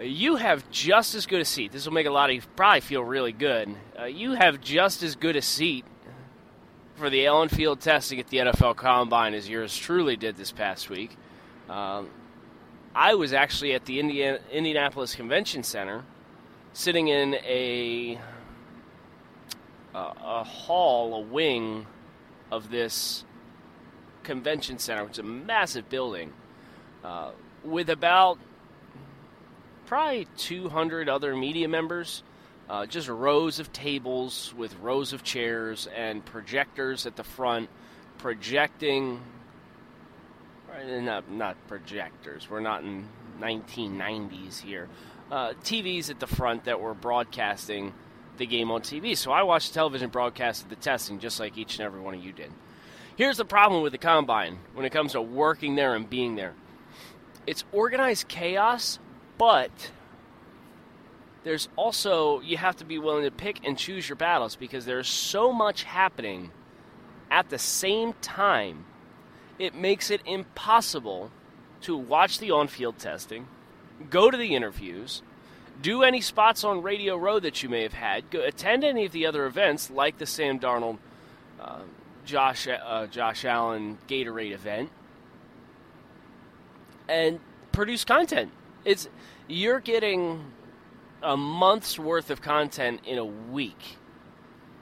You 0.00 0.36
have 0.36 0.70
just 0.70 1.16
as 1.16 1.26
good 1.26 1.40
a 1.40 1.44
seat. 1.44 1.72
This 1.72 1.86
will 1.86 1.92
make 1.92 2.06
a 2.06 2.12
lot 2.12 2.30
of 2.30 2.36
you 2.36 2.42
probably 2.54 2.82
feel 2.82 3.02
really 3.02 3.32
good. 3.32 3.74
Uh, 3.98 4.04
you 4.04 4.34
have 4.34 4.60
just 4.60 5.02
as 5.02 5.16
good 5.16 5.34
a 5.34 5.42
seat 5.42 5.84
for 6.94 7.10
the 7.10 7.26
on 7.26 7.48
field 7.48 7.80
testing 7.80 8.20
at 8.20 8.28
the 8.28 8.38
NFL 8.38 8.76
Combine 8.76 9.34
as 9.34 9.48
yours 9.48 9.76
truly 9.76 10.16
did 10.16 10.36
this 10.36 10.52
past 10.52 10.88
week. 10.88 11.16
Um, 11.68 12.10
I 12.94 13.14
was 13.16 13.32
actually 13.32 13.74
at 13.74 13.86
the 13.86 13.98
Indiana, 13.98 14.38
Indianapolis 14.52 15.16
Convention 15.16 15.64
Center 15.64 16.04
sitting 16.74 17.08
in 17.08 17.34
a, 17.34 18.20
a, 19.94 19.98
a 19.98 20.44
hall, 20.44 21.14
a 21.14 21.20
wing 21.20 21.86
of 22.50 22.70
this 22.70 23.24
convention 24.22 24.78
center, 24.78 25.04
which 25.04 25.12
is 25.12 25.18
a 25.18 25.22
massive 25.22 25.88
building, 25.88 26.32
uh, 27.04 27.30
with 27.64 27.90
about 27.90 28.38
probably 29.86 30.26
200 30.36 31.08
other 31.08 31.36
media 31.36 31.68
members. 31.68 32.22
Uh, 32.70 32.86
just 32.86 33.08
rows 33.08 33.58
of 33.58 33.72
tables 33.72 34.54
with 34.56 34.74
rows 34.78 35.12
of 35.12 35.22
chairs 35.22 35.88
and 35.94 36.24
projectors 36.24 37.04
at 37.04 37.16
the 37.16 37.24
front, 37.24 37.68
projecting. 38.18 39.20
Not, 40.86 41.30
not 41.30 41.56
projectors. 41.68 42.48
We're 42.48 42.60
not 42.60 42.82
in 42.82 43.06
1990s 43.40 44.60
here. 44.60 44.88
Uh, 45.30 45.52
TVs 45.64 46.08
at 46.08 46.20
the 46.20 46.26
front 46.26 46.64
that 46.64 46.80
were 46.80 46.94
broadcasting 46.94 47.92
the 48.38 48.46
game 48.46 48.70
on 48.70 48.80
TV. 48.80 49.16
So 49.16 49.32
I 49.32 49.42
watched 49.42 49.68
the 49.68 49.74
television 49.74 50.10
broadcast 50.10 50.64
of 50.64 50.68
the 50.70 50.76
testing 50.76 51.18
just 51.18 51.38
like 51.40 51.56
each 51.58 51.78
and 51.78 51.86
every 51.86 52.00
one 52.00 52.14
of 52.14 52.24
you 52.24 52.32
did. 52.32 52.50
Here's 53.16 53.36
the 53.36 53.44
problem 53.44 53.82
with 53.82 53.92
the 53.92 53.98
combine 53.98 54.58
when 54.74 54.86
it 54.86 54.90
comes 54.90 55.12
to 55.12 55.20
working 55.20 55.74
there 55.74 55.94
and 55.94 56.08
being 56.08 56.36
there 56.36 56.54
it's 57.46 57.64
organized 57.72 58.28
chaos, 58.28 58.98
but 59.38 59.90
there's 61.44 61.68
also, 61.76 62.40
you 62.40 62.56
have 62.56 62.76
to 62.76 62.84
be 62.84 62.98
willing 62.98 63.24
to 63.24 63.30
pick 63.30 63.60
and 63.64 63.76
choose 63.76 64.08
your 64.08 64.16
battles 64.16 64.56
because 64.56 64.84
there's 64.84 65.08
so 65.08 65.52
much 65.52 65.82
happening 65.82 66.50
at 67.30 67.48
the 67.50 67.58
same 67.58 68.12
time, 68.20 68.84
it 69.58 69.74
makes 69.74 70.10
it 70.10 70.20
impossible 70.24 71.30
to 71.80 71.96
watch 71.96 72.38
the 72.38 72.50
on 72.50 72.68
field 72.68 72.98
testing, 72.98 73.48
go 74.10 74.30
to 74.30 74.36
the 74.36 74.54
interviews, 74.54 75.22
do 75.80 76.02
any 76.02 76.20
spots 76.20 76.64
on 76.64 76.82
Radio 76.82 77.16
Row 77.16 77.40
that 77.40 77.62
you 77.62 77.68
may 77.68 77.82
have 77.82 77.94
had, 77.94 78.30
go, 78.30 78.42
attend 78.42 78.84
any 78.84 79.06
of 79.06 79.12
the 79.12 79.26
other 79.26 79.46
events 79.46 79.90
like 79.90 80.18
the 80.18 80.26
Sam 80.26 80.58
Darnold, 80.58 80.98
uh, 81.60 81.80
Josh, 82.24 82.68
uh, 82.68 83.06
Josh 83.06 83.44
Allen 83.44 83.98
Gatorade 84.06 84.52
event, 84.52 84.90
and 87.08 87.40
produce 87.72 88.04
content. 88.04 88.52
It's 88.84 89.08
you're 89.48 89.80
getting 89.80 90.52
a 91.22 91.36
month's 91.36 91.98
worth 91.98 92.30
of 92.30 92.42
content 92.42 93.00
in 93.06 93.18
a 93.18 93.24
week. 93.24 93.96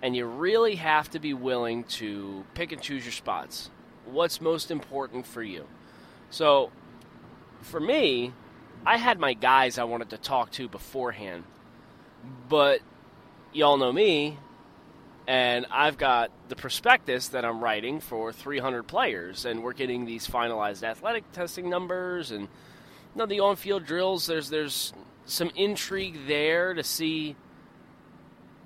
And 0.03 0.17
you 0.17 0.27
really 0.27 0.77
have 0.77 1.11
to 1.11 1.19
be 1.19 1.35
willing 1.35 1.85
to 1.85 2.45
pick 2.55 2.73
and 2.73 2.81
choose 2.81 3.05
your 3.05 3.13
spots. 3.13 3.71
What's 4.07 4.41
most 4.41 4.71
important 4.71 5.27
for 5.27 5.43
you? 5.43 5.67
So, 6.31 6.71
for 7.61 7.81
me, 7.81 8.33
I 8.87 8.97
had 8.97 9.19
my 9.19 9.35
guys 9.35 9.79
I 9.79 9.85
wanted 9.85 10.11
to 10.11 10.19
talk 10.19 10.51
to 10.53 10.69
beforehand. 10.69 11.45
But 12.49 12.81
y'all 13.53 13.77
know 13.77 13.93
me, 13.93 14.39
and 15.27 15.67
I've 15.71 15.99
got 15.99 16.31
the 16.49 16.57
prospectus 16.57 17.29
that 17.29 17.45
I'm 17.45 17.63
writing 17.63 18.01
for 18.01 18.33
300 18.33 18.85
players, 18.85 19.45
and 19.45 19.63
we're 19.63 19.73
getting 19.73 20.05
these 20.05 20.27
finalized 20.27 20.83
athletic 20.83 21.31
testing 21.33 21.69
numbers 21.69 22.31
and 22.31 22.43
you 22.43 22.49
know, 23.17 23.27
the 23.27 23.41
on-field 23.41 23.85
drills. 23.87 24.27
There's 24.27 24.51
there's 24.51 24.93
some 25.25 25.51
intrigue 25.55 26.27
there 26.27 26.75
to 26.75 26.83
see 26.83 27.37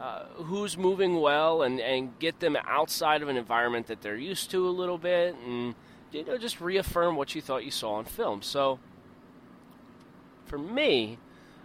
uh, 0.00 0.24
who's 0.34 0.76
moving 0.76 1.20
well 1.20 1.62
and, 1.62 1.80
and 1.80 2.18
get 2.18 2.40
them 2.40 2.56
outside 2.66 3.22
of 3.22 3.28
an 3.28 3.36
environment 3.36 3.86
that 3.86 4.02
they're 4.02 4.16
used 4.16 4.50
to 4.50 4.68
a 4.68 4.70
little 4.70 4.98
bit 4.98 5.34
and 5.46 5.74
you 6.12 6.24
know 6.24 6.36
just 6.36 6.60
reaffirm 6.60 7.16
what 7.16 7.34
you 7.34 7.40
thought 7.40 7.64
you 7.64 7.70
saw 7.70 7.94
on 7.94 8.04
film. 8.04 8.42
So 8.42 8.78
for 10.46 10.58
me, 10.58 11.18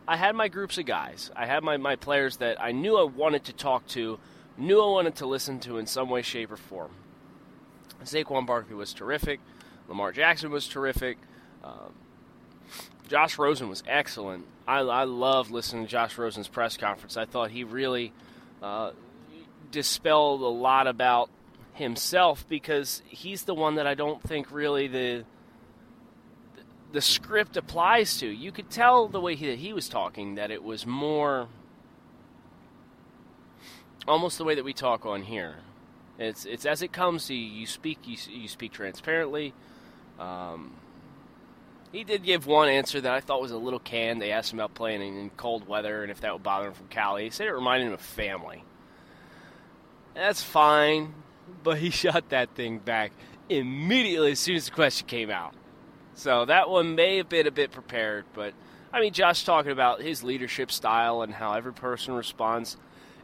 I 0.08 0.18
had 0.18 0.36
my 0.36 0.48
groups 0.48 0.78
of 0.78 0.86
guys. 0.86 1.30
I 1.36 1.46
had 1.46 1.64
my, 1.64 1.78
my 1.78 1.96
players 1.96 2.38
that 2.38 2.62
I 2.62 2.72
knew 2.72 2.98
I 2.98 3.04
wanted 3.04 3.46
to 3.46 3.54
talk 3.54 3.86
to, 3.90 4.20
knew 4.58 4.82
I 4.82 4.92
wanted 4.92 5.16
to 5.18 5.26
listen 5.26 5.60
to 5.62 5.78
in 5.78 5.86
some 5.86 6.10
way, 6.10 6.22
shape, 6.22 6.52
or 6.52 6.58
form. 6.58 6.92
Saquon 8.04 8.46
Barkley 8.46 8.76
was 8.76 8.94
terrific. 8.94 9.40
Lamar 9.88 10.12
Jackson 10.12 10.52
was 10.52 10.68
terrific. 10.68 11.18
Um, 11.64 11.94
Josh 13.08 13.38
Rosen 13.38 13.70
was 13.70 13.84
excellent. 13.88 14.46
I, 14.68 14.80
I 14.80 15.04
love 15.04 15.52
listening 15.52 15.86
to 15.86 15.92
Josh 15.92 16.18
Rosen's 16.18 16.48
press 16.48 16.78
conference. 16.78 17.18
I 17.18 17.26
thought 17.26 17.52
he 17.52 17.64
really 17.64 18.14
uh, 18.62 18.92
dispelled 19.72 20.42
a 20.42 20.48
lot 20.48 20.88
about 20.88 21.30
himself 21.74 22.48
because 22.48 23.02
he's 23.08 23.44
the 23.44 23.56
one 23.56 23.76
that 23.76 23.88
I 23.88 23.96
don't 23.96 24.22
think 24.22 24.52
really 24.52 24.88
the 24.88 25.26
the 26.92 27.02
script 27.02 27.58
applies 27.58 28.18
to. 28.20 28.28
You 28.28 28.52
could 28.52 28.70
tell 28.70 29.08
the 29.08 29.22
way 29.22 29.36
he, 29.36 29.56
he 29.56 29.74
was 29.74 29.90
talking 29.90 30.36
that 30.36 30.52
it 30.52 30.64
was 30.64 30.86
more 30.86 31.48
almost 34.08 34.38
the 34.38 34.44
way 34.44 34.56
that 34.56 34.66
we 34.66 34.74
talk 34.74 35.06
on 35.06 35.24
here. 35.24 35.56
It's 36.18 36.46
it's 36.46 36.66
as 36.66 36.82
it 36.82 36.92
comes 36.92 37.28
to 37.28 37.34
you. 37.34 37.62
You 37.62 37.68
speak 37.68 38.00
you, 38.06 38.18
you 38.30 38.48
speak 38.48 38.72
transparently. 38.72 39.54
Um, 40.20 40.74
he 41.92 42.04
did 42.04 42.24
give 42.24 42.46
one 42.46 42.70
answer 42.70 43.00
that 43.02 43.12
I 43.12 43.20
thought 43.20 43.42
was 43.42 43.52
a 43.52 43.58
little 43.58 43.80
canned. 43.80 44.22
They 44.22 44.32
asked 44.32 44.52
him 44.52 44.60
about 44.60 44.74
playing 44.74 45.02
in 45.02 45.30
cold 45.32 45.68
weather 45.68 46.04
and 46.04 46.12
if 46.12 46.22
that 46.22 46.34
would 46.34 46.44
bother 46.44 46.68
him 46.68 46.74
from 46.74 46.88
Cali. 46.88 47.24
He 47.24 47.30
said 47.30 47.48
it 47.48 47.54
reminded 47.54 47.88
him 47.88 47.94
of 47.94 48.02
family. 48.02 48.64
That's 50.14 50.44
fine, 50.44 51.14
but 51.64 51.78
he 51.78 51.90
shot 51.90 52.30
that 52.30 52.54
thing 52.56 52.80
back 52.80 53.12
immediately 53.48 54.34
as 54.34 54.40
soon 54.40 54.56
as 54.56 54.66
the 54.66 54.72
question 54.72 55.08
came 55.08 55.30
out. 55.30 55.56
So 56.16 56.46
that 56.46 56.70
one 56.70 56.96
may 56.96 57.18
have 57.18 57.30
been 57.30 57.48
a 57.48 57.52
bit 57.52 57.72
prepared, 57.72 58.26
but 58.34 58.54
I 58.92 59.00
mean, 59.00 59.14
Josh 59.14 59.44
talking 59.44 59.72
about 59.72 60.02
his 60.02 60.24
leadership 60.24 60.72
style 60.72 61.22
and 61.22 61.34
how 61.34 61.54
every 61.54 61.74
person 61.74 62.14
responds 62.14 62.76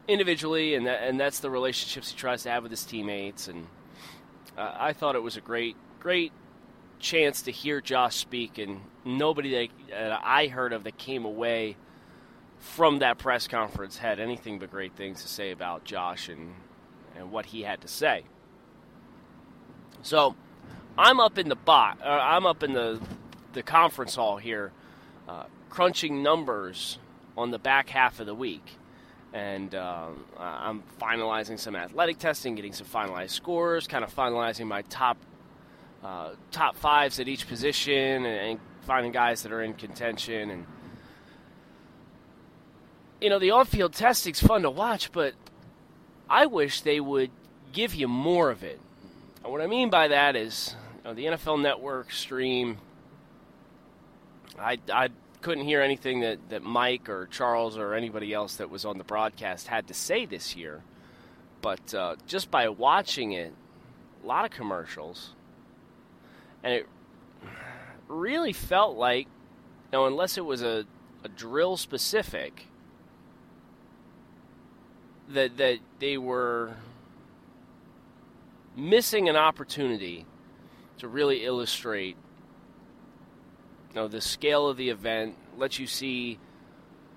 individually, 0.07 0.75
and 0.75 0.85
that, 0.85 1.01
and 1.03 1.19
that's 1.19 1.39
the 1.39 1.49
relationships 1.49 2.11
he 2.11 2.17
tries 2.17 2.43
to 2.43 2.51
have 2.51 2.63
with 2.63 2.71
his 2.71 2.83
teammates. 2.83 3.47
And 3.47 3.67
uh, 4.57 4.75
I 4.77 4.93
thought 4.93 5.15
it 5.15 5.23
was 5.23 5.37
a 5.37 5.41
great, 5.41 5.75
great 5.99 6.31
chance 6.99 7.41
to 7.43 7.51
hear 7.51 7.81
Josh 7.81 8.15
speak, 8.15 8.57
and 8.59 8.81
nobody 9.03 9.69
that 9.89 10.19
I 10.23 10.47
heard 10.47 10.71
of 10.71 10.83
that 10.83 10.97
came 10.97 11.25
away 11.25 11.77
from 12.59 12.99
that 12.99 13.17
press 13.17 13.47
conference 13.47 13.97
had 13.97 14.19
anything 14.19 14.59
but 14.59 14.71
great 14.71 14.95
things 14.95 15.21
to 15.23 15.27
say 15.27 15.51
about 15.51 15.83
Josh 15.83 16.29
and, 16.29 16.53
and 17.17 17.31
what 17.31 17.47
he 17.47 17.63
had 17.63 17.81
to 17.81 17.87
say. 17.87 18.23
So 20.03 20.35
I'm 20.97 21.19
up 21.19 21.37
in 21.37 21.49
the 21.49 21.55
bot, 21.55 21.99
uh, 22.01 22.07
I'm 22.07 22.45
up 22.45 22.63
in 22.63 22.73
the 22.73 23.01
the 23.53 23.63
conference 23.63 24.15
hall 24.15 24.37
here, 24.37 24.71
uh, 25.27 25.45
crunching 25.69 26.23
numbers 26.23 26.99
on 27.37 27.51
the 27.51 27.59
back 27.59 27.89
half 27.89 28.19
of 28.19 28.25
the 28.25 28.35
week, 28.35 28.65
and 29.33 29.73
uh, 29.75 30.07
I'm 30.37 30.83
finalizing 31.01 31.59
some 31.59 31.75
athletic 31.75 32.17
testing, 32.17 32.55
getting 32.55 32.73
some 32.73 32.87
finalized 32.87 33.31
scores, 33.31 33.87
kind 33.87 34.03
of 34.03 34.13
finalizing 34.13 34.67
my 34.67 34.83
top 34.83 35.17
uh, 36.03 36.31
top 36.51 36.77
fives 36.77 37.19
at 37.19 37.27
each 37.27 37.47
position 37.47 38.25
and, 38.25 38.25
and, 38.25 38.59
finding 38.81 39.11
guys 39.11 39.41
that 39.41 39.51
are 39.51 39.63
in 39.63 39.73
contention. 39.73 40.51
And 40.51 40.65
you 43.19 43.31
know, 43.31 43.39
the 43.39 43.49
on-field 43.49 43.93
testing's 43.93 44.39
fun 44.39 44.61
to 44.61 44.69
watch, 44.69 45.11
but 45.11 45.33
I 46.29 46.45
wish 46.45 46.81
they 46.81 46.99
would 46.99 47.31
give 47.73 47.95
you 47.95 48.07
more 48.07 48.51
of 48.51 48.63
it. 48.63 48.79
And 49.43 49.51
what 49.51 49.61
I 49.61 49.65
mean 49.65 49.89
by 49.89 50.09
that 50.09 50.35
is, 50.35 50.75
know, 51.05 51.13
the 51.13 51.25
NFL 51.25 51.61
Network 51.61 52.11
stream. 52.11 52.77
I 54.59 54.79
I 54.91 55.09
couldn't 55.41 55.65
hear 55.65 55.81
anything 55.81 56.21
that, 56.21 56.39
that 56.49 56.63
Mike 56.63 57.07
or 57.07 57.27
Charles 57.27 57.77
or 57.77 57.93
anybody 57.93 58.33
else 58.33 58.55
that 58.55 58.69
was 58.69 58.83
on 58.83 58.97
the 58.97 59.03
broadcast 59.03 59.67
had 59.67 59.87
to 59.87 59.93
say 59.93 60.25
this 60.25 60.55
year. 60.55 60.81
But 61.61 61.93
uh, 61.93 62.15
just 62.25 62.49
by 62.49 62.67
watching 62.69 63.33
it, 63.33 63.53
a 64.23 64.25
lot 64.25 64.45
of 64.45 64.51
commercials, 64.51 65.33
and 66.63 66.73
it 66.73 66.87
really 68.07 68.53
felt 68.53 68.97
like, 68.97 69.27
you 69.27 69.99
know, 69.99 70.05
unless 70.05 70.37
it 70.37 70.45
was 70.45 70.63
a, 70.63 70.85
a 71.23 71.29
drill 71.29 71.77
specific, 71.77 72.65
that 75.29 75.57
that 75.57 75.77
they 75.99 76.17
were 76.17 76.75
missing 78.75 79.29
an 79.29 79.35
opportunity 79.35 80.25
to 80.99 81.07
really 81.07 81.45
illustrate 81.45 82.15
you 83.89 83.95
know, 83.95 84.07
the 84.07 84.21
scale 84.21 84.67
of 84.67 84.77
the 84.77 84.89
event, 84.89 85.35
let 85.57 85.79
you 85.79 85.87
see 85.87 86.37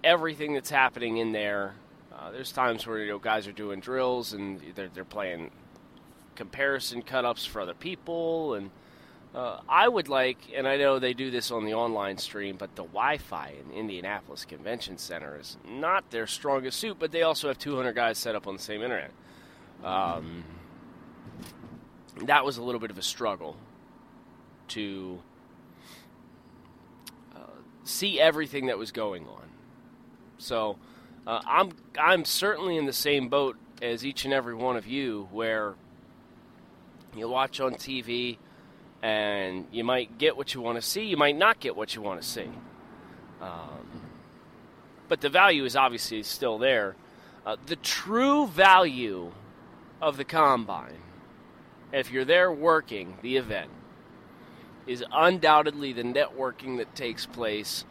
everything 0.05 0.55
that's 0.55 0.71
happening 0.71 1.19
in 1.19 1.33
there. 1.33 1.75
Uh, 2.13 2.31
there's 2.31 2.53
times 2.53 2.87
where 2.87 2.99
you 2.99 3.09
know 3.09 3.19
guys 3.19 3.47
are 3.47 3.53
doing 3.53 3.81
drills 3.81 4.33
and 4.33 4.61
they're, 4.75 4.89
they're 4.89 5.05
playing 5.05 5.51
comparison 6.35 7.03
cut-ups 7.03 7.45
for 7.45 7.61
other 7.61 7.75
people 7.75 8.55
and 8.55 8.71
uh, 9.35 9.61
I 9.69 9.87
would 9.87 10.09
like, 10.09 10.39
and 10.55 10.67
I 10.67 10.77
know 10.77 10.99
they 10.99 11.13
do 11.13 11.31
this 11.31 11.51
on 11.51 11.65
the 11.65 11.75
online 11.75 12.17
stream, 12.17 12.57
but 12.57 12.75
the 12.77 12.83
Wi-Fi 12.83 13.55
in 13.61 13.77
Indianapolis 13.77 14.45
Convention 14.45 14.97
Center 14.97 15.39
is 15.39 15.59
not 15.69 16.11
their 16.11 16.27
strongest 16.27 16.81
suit. 16.81 16.97
But 16.99 17.13
they 17.13 17.23
also 17.23 17.49
have 17.49 17.59
200 17.59 17.93
guys 17.93 18.17
set 18.17 18.35
up 18.35 18.47
on 18.47 18.57
the 18.57 18.63
same 18.63 18.83
internet. 18.83 19.11
Um, 19.85 20.45
that 22.25 22.45
was 22.45 22.57
a 22.57 22.63
little 22.63 22.81
bit 22.81 22.91
of 22.91 22.99
a 22.99 23.03
struggle 23.03 23.57
to 24.69 25.21
uh, 27.35 27.41
see 27.85 28.21
everything 28.21 28.67
that 28.67 28.79
was 28.79 28.93
going 28.93 29.27
on. 29.27 29.49
So 30.39 30.79
uh, 31.27 31.41
I'm 31.47 31.73
I'm 31.99 32.25
certainly 32.25 32.77
in 32.77 32.87
the 32.87 32.93
same 32.93 33.29
boat 33.29 33.57
as 33.83 34.05
each 34.05 34.25
and 34.25 34.35
every 34.35 34.55
one 34.55 34.77
of 34.77 34.87
you, 34.87 35.29
where 35.31 35.75
you 37.17 37.29
watch 37.29 37.61
on 37.61 37.75
TV 37.75 38.39
and 39.03 39.67
you 39.71 39.85
might 39.85 40.19
get 40.19 40.37
what 40.37 40.55
you 40.55 40.61
want 40.61 40.77
to 40.77 40.83
see, 40.83 41.05
you 41.05 41.17
might 41.17 41.37
not 41.37 41.61
get 41.61 41.77
what 41.77 41.95
you 41.95 42.03
want 42.03 42.21
to 42.21 42.27
see. 42.27 42.51
Um, 43.41 44.03
but 45.09 45.21
the 45.21 45.29
value 45.29 45.65
is 45.65 45.77
obviously 45.77 46.23
still 46.23 46.59
there. 46.59 46.97
Uh, 47.47 47.57
the 47.67 47.77
true 47.77 48.47
value 48.49 49.33
of 50.03 50.17
the 50.17 50.25
combine, 50.25 50.99
if 51.93 52.11
you're 52.11 52.25
there 52.25 52.53
working 52.53 53.17
the 53.23 53.37
event, 53.37 53.71
is 54.89 55.05
undoubtedly 55.13 55.93
the 55.93 56.03
networking 56.03 56.79
that 56.79 56.95
takes 56.95 57.27
place 57.27 57.85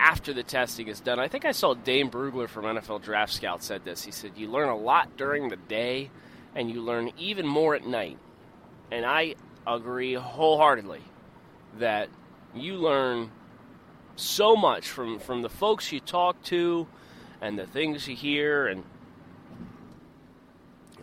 after 0.00 0.32
the 0.32 0.42
testing 0.42 0.88
is 0.88 0.98
done. 0.98 1.20
I 1.20 1.28
think 1.28 1.44
I 1.44 1.52
saw 1.52 1.74
Dane 1.74 2.10
Brugler 2.10 2.48
from 2.48 2.64
NFL 2.64 3.02
Draft 3.02 3.34
Scout 3.34 3.62
said 3.62 3.84
this. 3.84 4.02
He 4.02 4.10
said, 4.10 4.32
You 4.34 4.48
learn 4.48 4.70
a 4.70 4.76
lot 4.76 5.18
during 5.18 5.50
the 5.50 5.56
day, 5.56 6.10
and 6.56 6.70
you 6.70 6.80
learn 6.80 7.10
even 7.18 7.46
more 7.46 7.74
at 7.74 7.86
night. 7.86 8.18
And 8.90 9.04
I 9.04 9.34
agree 9.66 10.14
wholeheartedly 10.14 11.02
that 11.78 12.08
you 12.54 12.76
learn 12.76 13.30
so 14.16 14.56
much 14.56 14.88
from, 14.88 15.18
from 15.18 15.42
the 15.42 15.50
folks 15.50 15.92
you 15.92 16.00
talk 16.00 16.42
to 16.44 16.86
and 17.42 17.58
the 17.58 17.66
things 17.66 18.08
you 18.08 18.16
hear. 18.16 18.66
And 18.66 18.84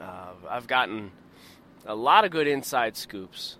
uh, 0.01 0.31
I've 0.49 0.67
gotten 0.67 1.11
a 1.85 1.95
lot 1.95 2.25
of 2.25 2.31
good 2.31 2.47
inside 2.47 2.97
scoops. 2.97 3.57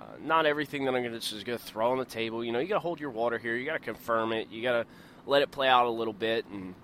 Uh, 0.00 0.02
not 0.22 0.46
everything 0.46 0.86
that 0.86 0.94
I'm 0.94 1.02
to 1.02 1.10
just 1.10 1.44
to 1.44 1.58
throw 1.58 1.92
on 1.92 1.98
the 1.98 2.06
table. 2.06 2.42
You 2.42 2.52
know, 2.52 2.58
you 2.58 2.68
got 2.68 2.76
to 2.76 2.80
hold 2.80 3.00
your 3.00 3.10
water 3.10 3.36
here. 3.36 3.54
You 3.54 3.66
got 3.66 3.74
to 3.74 3.80
confirm 3.80 4.32
it. 4.32 4.48
You 4.50 4.62
got 4.62 4.72
to 4.72 4.86
let 5.26 5.42
it 5.42 5.50
play 5.50 5.68
out 5.68 5.84
a 5.84 5.90
little 5.90 6.14
bit. 6.14 6.46
And 6.46 6.74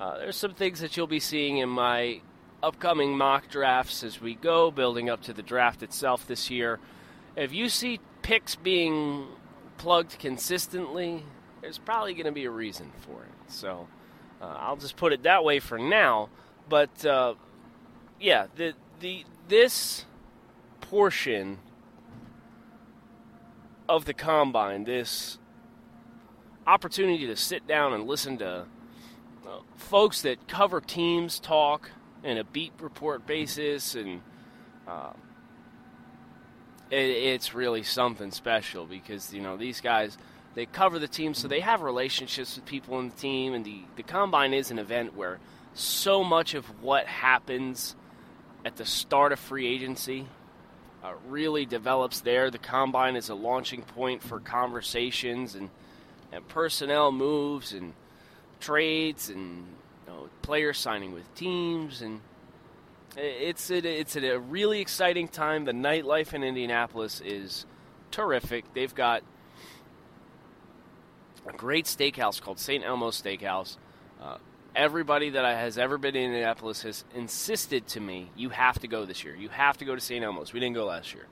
uh, 0.00 0.18
there's 0.18 0.36
some 0.36 0.52
things 0.52 0.80
that 0.80 0.96
you'll 0.96 1.06
be 1.06 1.20
seeing 1.20 1.58
in 1.58 1.68
my 1.68 2.22
upcoming 2.64 3.16
mock 3.16 3.48
drafts 3.48 4.02
as 4.02 4.20
we 4.20 4.34
go, 4.34 4.72
building 4.72 5.08
up 5.08 5.22
to 5.22 5.32
the 5.32 5.42
draft 5.44 5.84
itself 5.84 6.26
this 6.26 6.50
year. 6.50 6.80
If 7.36 7.52
you 7.52 7.68
see 7.68 8.00
picks 8.22 8.56
being 8.56 9.28
plugged 9.78 10.18
consistently, 10.18 11.22
there's 11.60 11.78
probably 11.78 12.14
going 12.14 12.26
to 12.26 12.32
be 12.32 12.46
a 12.46 12.50
reason 12.50 12.90
for 13.02 13.22
it. 13.22 13.52
So 13.52 13.86
uh, 14.42 14.56
I'll 14.58 14.76
just 14.76 14.96
put 14.96 15.12
it 15.12 15.22
that 15.22 15.44
way 15.44 15.60
for 15.60 15.78
now. 15.78 16.30
But 16.68 17.04
uh, 17.06 17.34
yeah, 18.18 18.46
the 18.56 18.74
the 18.98 19.24
this 19.46 20.04
portion 20.80 21.58
of 23.88 24.04
the 24.04 24.14
combine, 24.14 24.84
this 24.84 25.38
opportunity 26.66 27.26
to 27.26 27.36
sit 27.36 27.66
down 27.66 27.92
and 27.92 28.06
listen 28.06 28.38
to 28.38 28.66
uh, 29.46 29.60
folks 29.76 30.22
that 30.22 30.48
cover 30.48 30.80
teams 30.80 31.38
talk 31.38 31.90
in 32.24 32.38
a 32.38 32.44
beat 32.44 32.72
report 32.80 33.26
basis, 33.26 33.94
and 33.94 34.20
uh, 34.88 35.12
it, 36.90 36.96
it's 36.96 37.54
really 37.54 37.82
something 37.82 38.30
special 38.30 38.86
because 38.86 39.32
you 39.32 39.40
know 39.40 39.56
these 39.56 39.80
guys 39.80 40.18
they 40.54 40.66
cover 40.66 40.98
the 40.98 41.08
team, 41.08 41.34
so 41.34 41.46
they 41.48 41.60
have 41.60 41.82
relationships 41.82 42.56
with 42.56 42.64
people 42.64 42.98
in 42.98 43.10
the 43.10 43.14
team, 43.16 43.54
and 43.54 43.64
the 43.64 43.82
the 43.96 44.02
combine 44.02 44.52
is 44.52 44.70
an 44.70 44.78
event 44.78 45.14
where 45.14 45.38
so 45.74 46.24
much 46.24 46.54
of 46.54 46.64
what 46.82 47.06
happens 47.06 47.94
at 48.64 48.76
the 48.76 48.84
start 48.84 49.32
of 49.32 49.38
free 49.38 49.66
agency 49.66 50.26
uh, 51.06 51.12
really 51.28 51.66
develops 51.66 52.20
there. 52.20 52.50
The 52.50 52.58
combine 52.58 53.16
is 53.16 53.28
a 53.28 53.34
launching 53.34 53.82
point 53.82 54.22
for 54.22 54.40
conversations 54.40 55.54
and 55.54 55.70
and 56.32 56.46
personnel 56.48 57.12
moves 57.12 57.72
and 57.72 57.92
trades 58.58 59.30
and 59.30 59.66
you 60.06 60.12
know, 60.12 60.28
players 60.42 60.78
signing 60.78 61.12
with 61.12 61.32
teams 61.34 62.02
and 62.02 62.20
it's 63.16 63.70
it's 63.70 64.16
a 64.16 64.38
really 64.38 64.80
exciting 64.80 65.28
time. 65.28 65.64
The 65.64 65.72
nightlife 65.72 66.34
in 66.34 66.42
Indianapolis 66.42 67.22
is 67.24 67.64
terrific. 68.10 68.64
They've 68.74 68.94
got 68.94 69.22
a 71.48 71.52
great 71.52 71.86
steakhouse 71.86 72.42
called 72.42 72.58
St. 72.58 72.84
Elmo's 72.84 73.22
Steakhouse. 73.22 73.76
Uh, 74.20 74.38
everybody 74.76 75.30
that 75.30 75.44
has 75.56 75.78
ever 75.78 75.98
been 75.98 76.14
in 76.14 76.26
Indianapolis 76.26 76.82
has 76.82 77.04
insisted 77.14 77.86
to 77.88 78.00
me, 78.00 78.30
you 78.36 78.50
have 78.50 78.78
to 78.80 78.88
go 78.88 79.06
this 79.06 79.24
year. 79.24 79.34
You 79.34 79.48
have 79.48 79.78
to 79.78 79.84
go 79.84 79.94
to 79.94 80.00
St. 80.00 80.22
Elmo's. 80.22 80.52
We 80.52 80.60
didn't 80.60 80.74
go 80.74 80.84
last 80.84 81.14
year. 81.14 81.26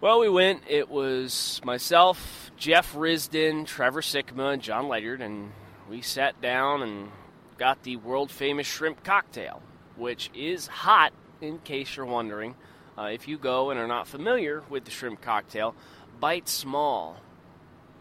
Well, 0.00 0.20
we 0.20 0.28
went. 0.28 0.62
It 0.68 0.90
was 0.90 1.60
myself, 1.64 2.50
Jeff 2.58 2.94
Risdon, 2.94 3.66
Trevor 3.66 4.02
Sikkema, 4.02 4.52
and 4.52 4.62
Jon 4.62 4.88
Ledyard, 4.88 5.22
and 5.22 5.52
we 5.88 6.02
sat 6.02 6.40
down 6.42 6.82
and 6.82 7.08
got 7.56 7.82
the 7.82 7.96
world 7.96 8.30
famous 8.30 8.66
shrimp 8.66 9.02
cocktail, 9.02 9.62
which 9.96 10.30
is 10.34 10.66
hot, 10.66 11.14
in 11.40 11.58
case 11.60 11.96
you're 11.96 12.04
wondering. 12.04 12.54
Uh, 12.98 13.04
if 13.04 13.26
you 13.26 13.38
go 13.38 13.70
and 13.70 13.80
are 13.80 13.86
not 13.86 14.06
familiar 14.06 14.62
with 14.68 14.84
the 14.84 14.90
shrimp 14.90 15.22
cocktail, 15.22 15.74
bite 16.20 16.48
small. 16.48 17.16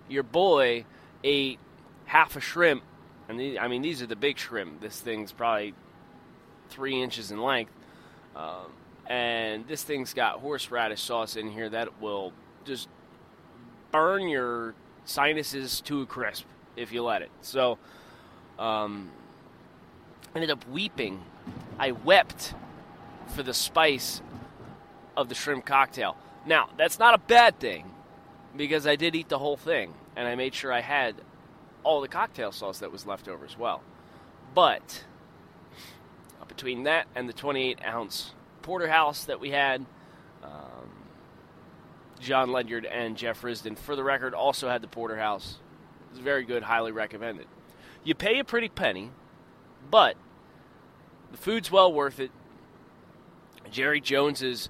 Your 0.10 0.24
boy 0.24 0.86
ate 1.24 1.60
half 2.06 2.36
a 2.36 2.42
shrimp, 2.42 2.84
and 3.30 3.40
these, 3.40 3.58
I 3.60 3.68
mean 3.68 3.82
these 3.82 4.02
are 4.02 4.08
the 4.08 4.16
big 4.16 4.38
shrimp. 4.38 4.82
This 4.82 5.00
thing's 5.00 5.32
probably 5.32 5.74
three 6.70 7.02
inches 7.02 7.32
in 7.32 7.42
length, 7.42 7.72
um, 8.36 8.72
and 9.08 9.68
this 9.68 9.84
thing's 9.84 10.14
got 10.14 10.40
horseradish 10.40 11.02
sauce 11.02 11.36
in 11.36 11.52
here 11.52 11.70
that 11.70 12.02
will 12.02 12.34
just 12.66 12.90
burn 13.92 14.28
your 14.28 14.76
sinuses 15.06 15.82
to 15.82 16.02
a 16.02 16.06
crisp 16.06 16.46
if 16.76 16.92
you 16.92 17.04
let 17.04 17.22
it. 17.22 17.32
So, 17.42 17.78
um, 18.60 19.12
ended 20.36 20.52
up 20.52 20.68
weeping. 20.70 21.24
I 21.80 21.92
wept 21.92 22.54
for 23.28 23.44
the 23.44 23.54
spice 23.54 24.22
of 25.16 25.30
the 25.30 25.36
shrimp 25.36 25.66
cocktail. 25.66 26.18
Now, 26.46 26.70
that's 26.78 27.00
not 27.00 27.14
a 27.14 27.18
bad 27.18 27.60
thing 27.60 27.90
because 28.56 28.86
I 28.86 28.96
did 28.96 29.16
eat 29.16 29.30
the 29.30 29.40
whole 29.40 29.58
thing 29.58 29.94
and 30.16 30.28
I 30.28 30.36
made 30.36 30.54
sure 30.54 30.72
I 30.72 30.82
had 30.82 31.16
all 31.86 32.02
the 32.02 32.08
cocktail 32.10 32.52
sauce 32.52 32.80
that 32.80 32.92
was 32.92 33.06
left 33.06 33.30
over 33.30 33.46
as 33.46 33.58
well. 33.58 33.82
But 34.54 35.06
between 36.48 36.84
that 36.84 37.08
and 37.16 37.30
the 37.30 37.34
28 37.34 37.80
ounce 37.86 38.34
porterhouse 38.62 39.26
that 39.26 39.40
we 39.40 39.52
had, 39.52 39.86
um, 40.44 40.90
Jon 42.20 42.52
Ledyard 42.52 42.86
and 42.86 43.16
Jeff 43.18 43.42
Risdon, 43.42 43.78
for 43.78 43.96
the 43.96 44.04
record, 44.04 44.34
also 44.34 44.70
had 44.70 44.82
the 44.82 44.88
porterhouse. 44.88 45.60
It's 46.12 46.20
very 46.20 46.44
good, 46.44 46.64
highly 46.64 46.92
recommended. 46.92 47.48
You 48.04 48.16
pay 48.16 48.40
a 48.40 48.44
pretty 48.44 48.70
penny, 48.70 49.12
but 49.92 50.16
the 51.32 51.38
food's 51.38 51.72
well 51.72 51.92
worth 51.92 52.20
it. 52.20 52.32
Jerry 53.70 54.00
Jones's 54.00 54.70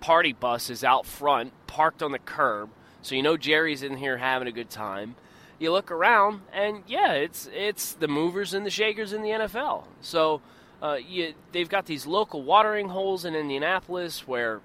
party 0.00 0.32
bus 0.32 0.70
is 0.70 0.84
out 0.84 1.04
front, 1.04 1.52
parked 1.66 2.02
on 2.02 2.12
the 2.12 2.18
curb, 2.18 2.70
so 3.02 3.14
you 3.14 3.22
know 3.22 3.36
Jerry's 3.36 3.82
in 3.82 3.96
here 3.96 4.16
having 4.16 4.48
a 4.48 4.52
good 4.52 4.70
time. 4.70 5.16
You 5.58 5.72
look 5.72 5.90
around, 5.90 6.42
and 6.52 6.82
yeah, 6.86 7.12
it's 7.12 7.48
it's 7.52 7.94
the 7.94 8.06
movers 8.08 8.54
and 8.54 8.64
the 8.64 8.70
shakers 8.70 9.12
in 9.12 9.22
the 9.22 9.30
NFL. 9.30 9.84
So 10.00 10.40
uh, 10.80 10.98
you, 11.04 11.34
they've 11.50 11.68
got 11.68 11.86
these 11.86 12.06
local 12.06 12.42
watering 12.42 12.88
holes 12.88 13.24
in 13.24 13.34
Indianapolis 13.34 14.26
where 14.28 14.60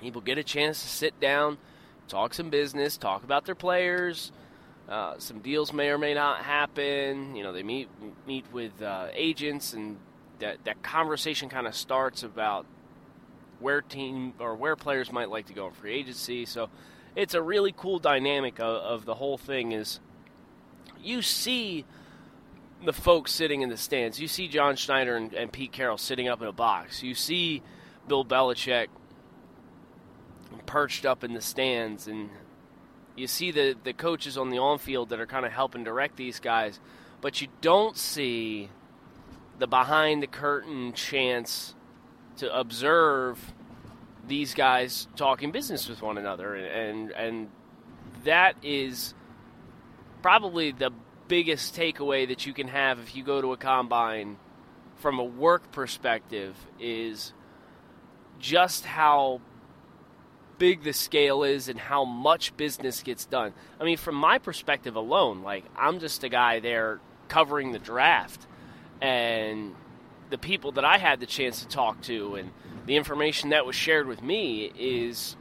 people 0.00 0.20
get 0.20 0.36
a 0.36 0.44
chance 0.44 0.82
to 0.82 0.88
sit 0.88 1.18
down, 1.18 1.56
talk 2.08 2.34
some 2.34 2.50
business, 2.50 2.98
talk 2.98 3.24
about 3.24 3.46
their 3.46 3.54
players. 3.54 4.32
Uh, 4.86 5.14
some 5.18 5.38
deals 5.40 5.72
may 5.72 5.88
or 5.88 5.98
may 5.98 6.14
not 6.14 6.42
happen. 6.42 7.34
You 7.34 7.42
know, 7.42 7.52
they 7.52 7.62
meet 7.62 7.88
meet 8.26 8.44
with 8.52 8.80
uh, 8.82 9.08
agents, 9.14 9.72
and 9.72 9.96
that 10.40 10.64
that 10.64 10.82
conversation 10.82 11.48
kind 11.48 11.66
of 11.66 11.74
starts 11.74 12.22
about 12.22 12.66
where 13.60 13.80
team 13.80 14.34
or 14.38 14.54
where 14.54 14.76
players 14.76 15.10
might 15.10 15.30
like 15.30 15.46
to 15.46 15.52
go 15.52 15.66
in 15.66 15.72
free 15.72 15.94
agency. 15.94 16.44
So 16.44 16.68
it's 17.18 17.34
a 17.34 17.42
really 17.42 17.74
cool 17.76 17.98
dynamic 17.98 18.60
of, 18.60 18.76
of 18.76 19.04
the 19.04 19.16
whole 19.16 19.36
thing. 19.36 19.72
Is 19.72 19.98
you 21.02 21.20
see 21.20 21.84
the 22.84 22.92
folks 22.92 23.32
sitting 23.32 23.62
in 23.62 23.68
the 23.68 23.76
stands. 23.76 24.20
You 24.20 24.28
see 24.28 24.46
John 24.46 24.76
Schneider 24.76 25.16
and, 25.16 25.34
and 25.34 25.52
Pete 25.52 25.72
Carroll 25.72 25.98
sitting 25.98 26.28
up 26.28 26.40
in 26.40 26.46
a 26.46 26.52
box. 26.52 27.02
You 27.02 27.16
see 27.16 27.60
Bill 28.06 28.24
Belichick 28.24 28.86
perched 30.64 31.04
up 31.04 31.24
in 31.24 31.34
the 31.34 31.40
stands, 31.40 32.06
and 32.06 32.30
you 33.16 33.26
see 33.26 33.50
the, 33.50 33.76
the 33.82 33.92
coaches 33.92 34.38
on 34.38 34.50
the 34.50 34.58
on 34.58 34.78
field 34.78 35.08
that 35.08 35.18
are 35.18 35.26
kind 35.26 35.44
of 35.44 35.50
helping 35.50 35.82
direct 35.82 36.16
these 36.16 36.38
guys, 36.38 36.78
but 37.20 37.40
you 37.42 37.48
don't 37.60 37.96
see 37.96 38.70
the 39.58 39.66
behind 39.66 40.22
the 40.22 40.28
curtain 40.28 40.92
chance 40.92 41.74
to 42.36 42.56
observe 42.56 43.54
these 44.28 44.54
guys 44.54 45.08
talking 45.16 45.50
business 45.50 45.88
with 45.88 46.02
one 46.02 46.18
another, 46.18 46.54
and 46.54 47.10
and 47.12 47.48
that 48.24 48.56
is 48.62 49.14
probably 50.22 50.72
the 50.72 50.90
biggest 51.28 51.74
takeaway 51.74 52.26
that 52.28 52.46
you 52.46 52.52
can 52.52 52.68
have 52.68 52.98
if 52.98 53.14
you 53.14 53.22
go 53.22 53.40
to 53.40 53.52
a 53.52 53.56
combine 53.56 54.36
from 54.96 55.18
a 55.18 55.24
work 55.24 55.70
perspective 55.70 56.56
is 56.80 57.32
just 58.38 58.84
how 58.84 59.40
big 60.58 60.82
the 60.82 60.92
scale 60.92 61.44
is 61.44 61.68
and 61.68 61.78
how 61.78 62.04
much 62.04 62.56
business 62.56 63.02
gets 63.02 63.26
done. 63.26 63.52
I 63.80 63.84
mean, 63.84 63.96
from 63.96 64.16
my 64.16 64.38
perspective 64.38 64.96
alone, 64.96 65.42
like 65.42 65.64
I'm 65.76 66.00
just 66.00 66.24
a 66.24 66.28
guy 66.28 66.60
there 66.60 67.00
covering 67.28 67.72
the 67.72 67.78
draft 67.78 68.46
and 69.00 69.74
the 70.30 70.38
people 70.38 70.72
that 70.72 70.84
I 70.84 70.98
had 70.98 71.20
the 71.20 71.26
chance 71.26 71.60
to 71.62 71.68
talk 71.68 72.00
to 72.02 72.36
and 72.36 72.50
the 72.86 72.96
information 72.96 73.50
that 73.50 73.66
was 73.66 73.76
shared 73.76 74.06
with 74.06 74.22
me 74.22 74.72
is 74.78 75.36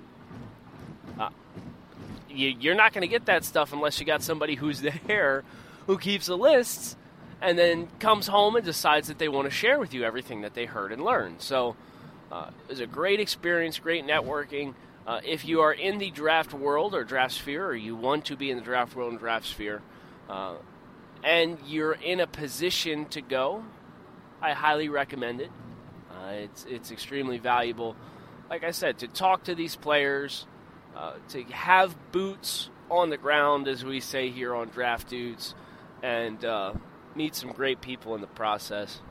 uh, 1.19 1.29
you, 2.29 2.71
are 2.71 2.75
not 2.75 2.93
going 2.93 3.01
to 3.01 3.07
get 3.07 3.25
that 3.25 3.45
stuff 3.45 3.73
unless 3.73 3.99
you 3.99 4.05
got 4.05 4.21
somebody 4.21 4.55
who's 4.55 4.81
there 5.07 5.43
who 5.87 5.97
keeps 5.97 6.27
the 6.27 6.37
lists 6.37 6.95
and 7.41 7.57
then 7.57 7.87
comes 7.99 8.27
home 8.27 8.55
and 8.55 8.65
decides 8.65 9.07
that 9.07 9.19
they 9.19 9.29
want 9.29 9.45
to 9.45 9.51
share 9.51 9.79
with 9.79 9.93
you 9.93 10.03
everything 10.03 10.41
that 10.41 10.53
they 10.53 10.65
heard 10.65 10.91
and 10.91 11.03
learned. 11.03 11.41
So 11.41 11.75
uh, 12.31 12.49
it 12.67 12.69
was 12.69 12.79
a 12.79 12.87
great 12.87 13.19
experience, 13.19 13.79
great 13.79 14.05
networking. 14.05 14.73
Uh, 15.05 15.21
if 15.23 15.45
you 15.45 15.61
are 15.61 15.71
in 15.71 15.99
the 15.99 16.11
draft 16.11 16.53
world 16.53 16.93
or 16.93 17.03
draft 17.03 17.35
sphere, 17.35 17.65
or 17.65 17.75
you 17.75 17.95
want 17.95 18.25
to 18.25 18.35
be 18.35 18.51
in 18.51 18.57
the 18.57 18.63
draft 18.63 18.95
world 18.95 19.11
and 19.11 19.19
draft 19.19 19.45
sphere, 19.45 19.81
uh, 20.29 20.55
and 21.23 21.57
you're 21.65 21.93
in 21.93 22.19
a 22.19 22.27
position 22.27 23.05
to 23.05 23.21
go, 23.21 23.63
I 24.41 24.53
highly 24.53 24.89
recommend 24.89 25.41
it. 25.41 25.51
Uh, 26.11 26.31
it's 26.31 26.65
it's 26.69 26.91
extremely 26.91 27.37
valuable. 27.37 27.95
Like 28.49 28.63
I 28.63 28.71
said, 28.71 28.99
to 28.99 29.07
talk 29.07 29.43
to 29.45 29.55
these 29.55 29.75
players, 29.75 30.47
uh, 30.95 31.15
to 31.29 31.43
have 31.45 31.95
boots 32.11 32.69
on 32.89 33.09
the 33.09 33.17
ground, 33.17 33.67
as 33.67 33.83
we 33.83 33.99
say 33.99 34.29
here 34.29 34.55
on 34.55 34.69
Draft 34.69 35.09
Dudes, 35.09 35.53
and 36.01 36.43
uh, 36.45 36.73
meet 37.15 37.35
some 37.35 37.51
great 37.51 37.81
people 37.81 38.15
in 38.15 38.21
the 38.21 38.27
process. 38.27 39.01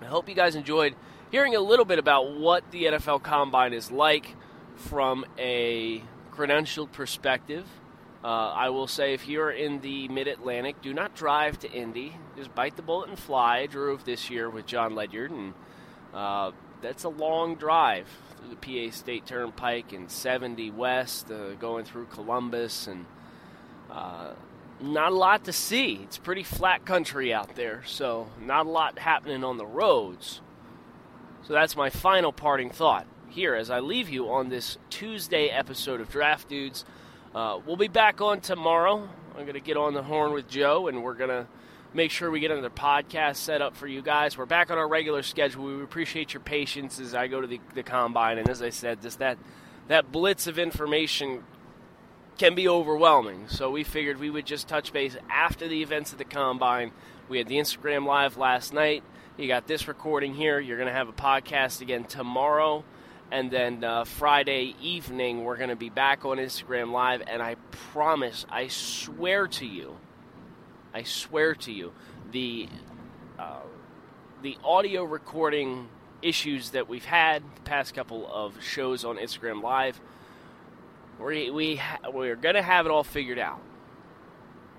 I 0.00 0.06
hope 0.06 0.28
you 0.28 0.34
guys 0.34 0.54
enjoyed 0.54 0.94
hearing 1.30 1.54
a 1.54 1.60
little 1.60 1.84
bit 1.84 1.98
about 1.98 2.34
what 2.36 2.70
the 2.70 2.84
NFL 2.84 3.22
Combine 3.22 3.72
is 3.72 3.90
like 3.90 4.36
from 4.76 5.24
a 5.38 6.02
credentialed 6.32 6.92
perspective. 6.92 7.66
Uh, 8.26 8.50
I 8.56 8.70
will 8.70 8.88
say 8.88 9.14
if 9.14 9.28
you're 9.28 9.52
in 9.52 9.80
the 9.82 10.08
mid 10.08 10.26
Atlantic, 10.26 10.82
do 10.82 10.92
not 10.92 11.14
drive 11.14 11.60
to 11.60 11.70
Indy. 11.70 12.16
Just 12.36 12.52
bite 12.56 12.74
the 12.74 12.82
bullet 12.82 13.08
and 13.08 13.16
fly. 13.16 13.58
I 13.58 13.66
drove 13.66 14.04
this 14.04 14.28
year 14.30 14.50
with 14.50 14.66
Jon 14.66 14.96
Ledyard, 14.96 15.30
and 15.30 15.54
uh, 16.12 16.50
that's 16.82 17.04
a 17.04 17.08
long 17.08 17.54
drive 17.54 18.08
through 18.36 18.48
the 18.48 18.56
PA 18.56 18.92
State 18.92 19.26
Turnpike 19.26 19.92
and 19.92 20.10
70 20.10 20.72
West, 20.72 21.30
uh, 21.30 21.54
going 21.54 21.84
through 21.84 22.06
Columbus, 22.06 22.88
and 22.88 23.06
uh, 23.92 24.32
not 24.80 25.12
a 25.12 25.14
lot 25.14 25.44
to 25.44 25.52
see. 25.52 26.00
It's 26.02 26.18
pretty 26.18 26.42
flat 26.42 26.84
country 26.84 27.32
out 27.32 27.54
there, 27.54 27.84
so 27.86 28.26
not 28.44 28.66
a 28.66 28.68
lot 28.68 28.98
happening 28.98 29.44
on 29.44 29.56
the 29.56 29.66
roads. 29.66 30.40
So 31.44 31.52
that's 31.52 31.76
my 31.76 31.90
final 31.90 32.32
parting 32.32 32.70
thought 32.70 33.06
here 33.28 33.54
as 33.54 33.70
I 33.70 33.78
leave 33.78 34.08
you 34.08 34.28
on 34.32 34.48
this 34.48 34.78
Tuesday 34.90 35.46
episode 35.46 36.00
of 36.00 36.10
Draft 36.10 36.48
Dudes. 36.48 36.84
Uh, 37.36 37.60
we'll 37.66 37.76
be 37.76 37.86
back 37.86 38.22
on 38.22 38.40
tomorrow. 38.40 39.06
I'm 39.36 39.42
going 39.42 39.52
to 39.52 39.60
get 39.60 39.76
on 39.76 39.92
the 39.92 40.02
horn 40.02 40.32
with 40.32 40.48
Joe, 40.48 40.88
and 40.88 41.04
we're 41.04 41.12
going 41.12 41.28
to 41.28 41.46
make 41.92 42.10
sure 42.10 42.30
we 42.30 42.40
get 42.40 42.50
another 42.50 42.70
podcast 42.70 43.36
set 43.36 43.60
up 43.60 43.76
for 43.76 43.86
you 43.86 44.00
guys. 44.00 44.38
We're 44.38 44.46
back 44.46 44.70
on 44.70 44.78
our 44.78 44.88
regular 44.88 45.22
schedule. 45.22 45.64
We 45.64 45.84
appreciate 45.84 46.32
your 46.32 46.40
patience 46.40 46.98
as 46.98 47.14
I 47.14 47.26
go 47.26 47.42
to 47.42 47.46
the, 47.46 47.60
the 47.74 47.82
combine. 47.82 48.38
And 48.38 48.48
as 48.48 48.62
I 48.62 48.70
said, 48.70 49.02
just 49.02 49.18
that 49.18 49.36
that 49.88 50.10
blitz 50.10 50.46
of 50.46 50.58
information 50.58 51.44
can 52.38 52.54
be 52.54 52.68
overwhelming. 52.68 53.48
So 53.48 53.70
we 53.70 53.84
figured 53.84 54.18
we 54.18 54.30
would 54.30 54.46
just 54.46 54.66
touch 54.66 54.90
base 54.94 55.14
after 55.28 55.68
the 55.68 55.82
events 55.82 56.12
of 56.12 56.18
the 56.18 56.24
combine. 56.24 56.90
We 57.28 57.36
had 57.36 57.48
the 57.48 57.56
Instagram 57.56 58.06
live 58.06 58.38
last 58.38 58.72
night. 58.72 59.04
You 59.36 59.46
got 59.46 59.66
this 59.66 59.88
recording 59.88 60.32
here. 60.32 60.58
You're 60.58 60.78
going 60.78 60.88
to 60.88 60.94
have 60.94 61.10
a 61.10 61.12
podcast 61.12 61.82
again 61.82 62.04
tomorrow. 62.04 62.82
And 63.30 63.50
then 63.50 63.82
uh, 63.82 64.04
Friday 64.04 64.76
evening, 64.80 65.44
we're 65.44 65.56
going 65.56 65.70
to 65.70 65.76
be 65.76 65.90
back 65.90 66.24
on 66.24 66.36
Instagram 66.36 66.92
Live. 66.92 67.22
And 67.26 67.42
I 67.42 67.56
promise, 67.70 68.46
I 68.48 68.68
swear 68.68 69.48
to 69.48 69.66
you, 69.66 69.96
I 70.94 71.02
swear 71.02 71.54
to 71.56 71.72
you, 71.72 71.92
the 72.30 72.68
uh, 73.38 73.60
the 74.42 74.56
audio 74.64 75.02
recording 75.02 75.88
issues 76.22 76.70
that 76.70 76.88
we've 76.88 77.04
had 77.04 77.42
the 77.56 77.60
past 77.62 77.94
couple 77.94 78.30
of 78.32 78.62
shows 78.62 79.04
on 79.04 79.16
Instagram 79.16 79.60
Live, 79.60 80.00
we 81.20 81.50
we 81.50 81.76
ha- 81.76 82.10
we're 82.12 82.36
going 82.36 82.54
to 82.54 82.62
have 82.62 82.86
it 82.86 82.92
all 82.92 83.04
figured 83.04 83.38
out. 83.38 83.60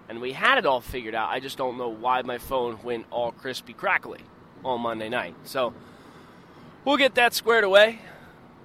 And 0.10 0.22
we 0.22 0.32
had 0.32 0.58
it 0.58 0.66
all 0.66 0.80
figured 0.80 1.16
out. 1.16 1.30
I 1.30 1.42
just 1.42 1.58
don't 1.58 1.78
know 1.78 1.90
why 1.90 2.22
my 2.22 2.38
phone 2.38 2.80
went 2.82 3.08
all 3.12 3.34
crispy 3.34 3.74
crackly 3.74 4.22
on 4.64 4.80
Monday 4.80 5.10
night. 5.10 5.36
So 5.44 5.74
we'll 6.86 6.96
get 6.96 7.16
that 7.16 7.34
squared 7.34 7.66
away 7.66 8.00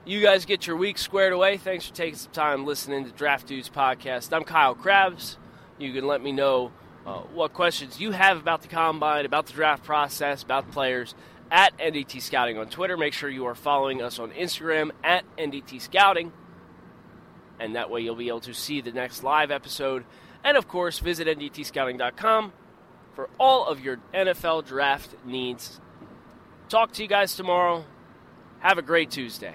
you 0.04 0.20
guys 0.20 0.44
get 0.44 0.66
your 0.66 0.76
week 0.76 0.98
squared 0.98 1.32
away. 1.32 1.56
Thanks 1.56 1.86
for 1.86 1.94
taking 1.94 2.18
some 2.18 2.32
time 2.32 2.64
listening 2.66 3.04
to 3.04 3.12
Draft 3.12 3.46
Dudes 3.46 3.68
podcast. 3.68 4.32
I'm 4.32 4.44
Kyle 4.44 4.74
Crabbs. 4.74 5.38
You 5.78 5.92
can 5.92 6.06
let 6.06 6.20
me 6.20 6.32
know 6.32 6.72
uh, 7.06 7.18
what 7.18 7.52
questions 7.52 8.00
you 8.00 8.10
have 8.10 8.36
about 8.36 8.62
the 8.62 8.68
combine, 8.68 9.24
about 9.24 9.46
the 9.46 9.52
draft 9.52 9.84
process, 9.84 10.42
about 10.42 10.66
the 10.66 10.72
players 10.72 11.14
at 11.50 11.76
NDT 11.78 12.20
Scouting 12.20 12.58
on 12.58 12.68
Twitter. 12.68 12.96
Make 12.96 13.12
sure 13.12 13.28
you 13.28 13.46
are 13.46 13.54
following 13.54 14.02
us 14.02 14.18
on 14.18 14.32
Instagram 14.32 14.90
at 15.04 15.24
NDT 15.36 15.80
Scouting, 15.80 16.32
and 17.60 17.76
that 17.76 17.88
way 17.88 18.00
you'll 18.00 18.16
be 18.16 18.28
able 18.28 18.40
to 18.40 18.54
see 18.54 18.80
the 18.80 18.92
next 18.92 19.22
live 19.22 19.50
episode. 19.52 20.04
And 20.42 20.56
of 20.56 20.66
course, 20.66 20.98
visit 20.98 21.28
NDTScouting.com 21.28 22.52
for 23.14 23.30
all 23.38 23.66
of 23.66 23.78
your 23.78 23.98
NFL 24.12 24.66
draft 24.66 25.14
needs. 25.24 25.80
Talk 26.68 26.92
to 26.94 27.02
you 27.02 27.08
guys 27.08 27.36
tomorrow. 27.36 27.84
Have 28.58 28.78
a 28.78 28.82
great 28.82 29.10
Tuesday. 29.10 29.54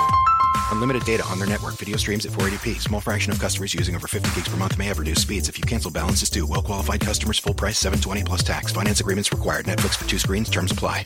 Unlimited 0.71 1.03
data 1.03 1.23
on 1.25 1.37
their 1.37 1.47
network. 1.47 1.75
Video 1.75 1.97
streams 1.97 2.25
at 2.25 2.31
480p. 2.31 2.81
Small 2.81 3.01
fraction 3.01 3.31
of 3.31 3.39
customers 3.39 3.73
using 3.73 3.95
over 3.95 4.07
50 4.07 4.33
gigs 4.33 4.49
per 4.49 4.57
month 4.57 4.77
may 4.77 4.85
have 4.85 4.99
reduced 4.99 5.21
speeds. 5.21 5.49
If 5.49 5.57
you 5.57 5.63
cancel, 5.63 5.91
balances 5.91 6.29
due. 6.29 6.45
Well 6.47 6.61
qualified 6.61 7.01
customers. 7.01 7.39
Full 7.39 7.53
price. 7.53 7.77
720 7.77 8.23
plus 8.23 8.43
tax. 8.43 8.71
Finance 8.71 8.99
agreements 8.99 9.31
required. 9.31 9.65
Netflix 9.65 9.95
for 9.95 10.07
two 10.07 10.19
screens. 10.19 10.49
Terms 10.49 10.71
apply. 10.71 11.05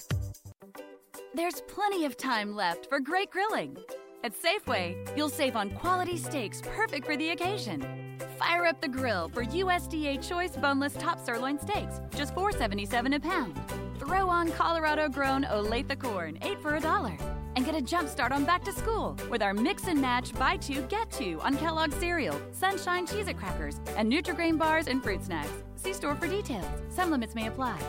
There's 1.34 1.62
plenty 1.62 2.06
of 2.06 2.16
time 2.16 2.56
left 2.56 2.88
for 2.88 3.00
great 3.00 3.30
grilling. 3.30 3.78
At 4.24 4.34
Safeway, 4.34 4.96
you'll 5.18 5.30
save 5.30 5.56
on 5.56 5.70
quality 5.72 6.18
steaks 6.18 6.62
perfect 6.62 7.06
for 7.06 7.18
the 7.18 7.30
occasion. 7.30 8.18
Fire 8.40 8.66
up 8.66 8.82
the 8.82 8.88
grill 8.88 9.30
for 9.30 9.44
USDA 9.44 10.28
Choice 10.28 10.56
Boneless 10.56 10.94
Top 10.94 11.24
Sirloin 11.24 11.60
Steaks, 11.60 12.00
just 12.16 12.34
$4.77 12.34 13.16
a 13.16 13.20
pound. 13.20 13.60
Throw 14.00 14.30
on 14.30 14.52
Colorado 14.54 15.10
grown 15.10 15.44
Olathe 15.44 16.00
corn, 16.00 16.40
8 16.42 16.60
for 16.60 16.76
a 16.76 16.80
dollar 16.80 17.18
and 17.56 17.66
get 17.66 17.76
a 17.76 17.82
jump 17.82 18.10
start 18.10 18.32
on 18.32 18.46
back 18.46 18.64
to 18.66 18.72
school 18.72 19.18
with 19.30 19.42
our 19.42 19.54
mix 19.54 19.88
and 19.88 20.00
match 20.02 20.34
buy 20.34 20.58
two 20.58 20.82
get 20.84 21.12
two 21.12 21.40
on 21.42 21.58
Kellogg's 21.58 21.96
cereal, 21.96 22.40
Sunshine 22.52 23.06
Cheez 23.08 23.36
crackers, 23.38 23.80
and 23.98 24.12
Nutri-Grain 24.12 24.58
bars 24.58 24.88
and 24.88 25.02
fruit 25.02 25.24
snacks. 25.24 25.64
See 25.76 25.94
store 25.94 26.16
for 26.16 26.28
details. 26.28 26.66
Some 26.90 27.12
limits 27.12 27.36
may 27.36 27.48
apply. 27.48 27.80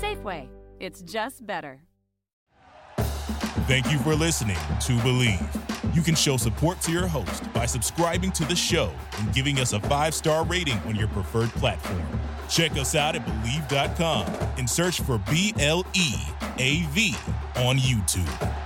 Safeway. 0.00 0.48
It's 0.78 1.02
just 1.02 1.46
better. 1.46 1.80
Thank 3.66 3.90
you 3.90 3.98
for 3.98 4.14
listening 4.14 4.56
to 4.56 4.92
Bleav. 4.98 5.94
You 5.94 6.02
can 6.02 6.14
show 6.14 6.36
support 6.36 6.80
to 6.82 6.92
your 6.92 7.06
host 7.06 7.52
by 7.52 7.66
subscribing 7.66 8.30
to 8.32 8.44
the 8.44 8.54
show 8.54 8.92
and 9.18 9.32
giving 9.32 9.58
us 9.58 9.72
a 9.72 9.80
five 9.80 10.14
star 10.14 10.44
rating 10.44 10.78
on 10.80 10.94
your 10.94 11.08
preferred 11.08 11.48
platform. 11.50 12.04
Check 12.48 12.72
us 12.72 12.94
out 12.94 13.16
at 13.16 13.26
Bleav.com 13.26 14.26
and 14.58 14.68
search 14.68 15.00
for 15.00 15.18
B 15.30 15.52
L 15.58 15.84
E 15.94 16.14
A 16.58 16.82
V 16.90 17.14
on 17.56 17.78
YouTube. 17.78 18.65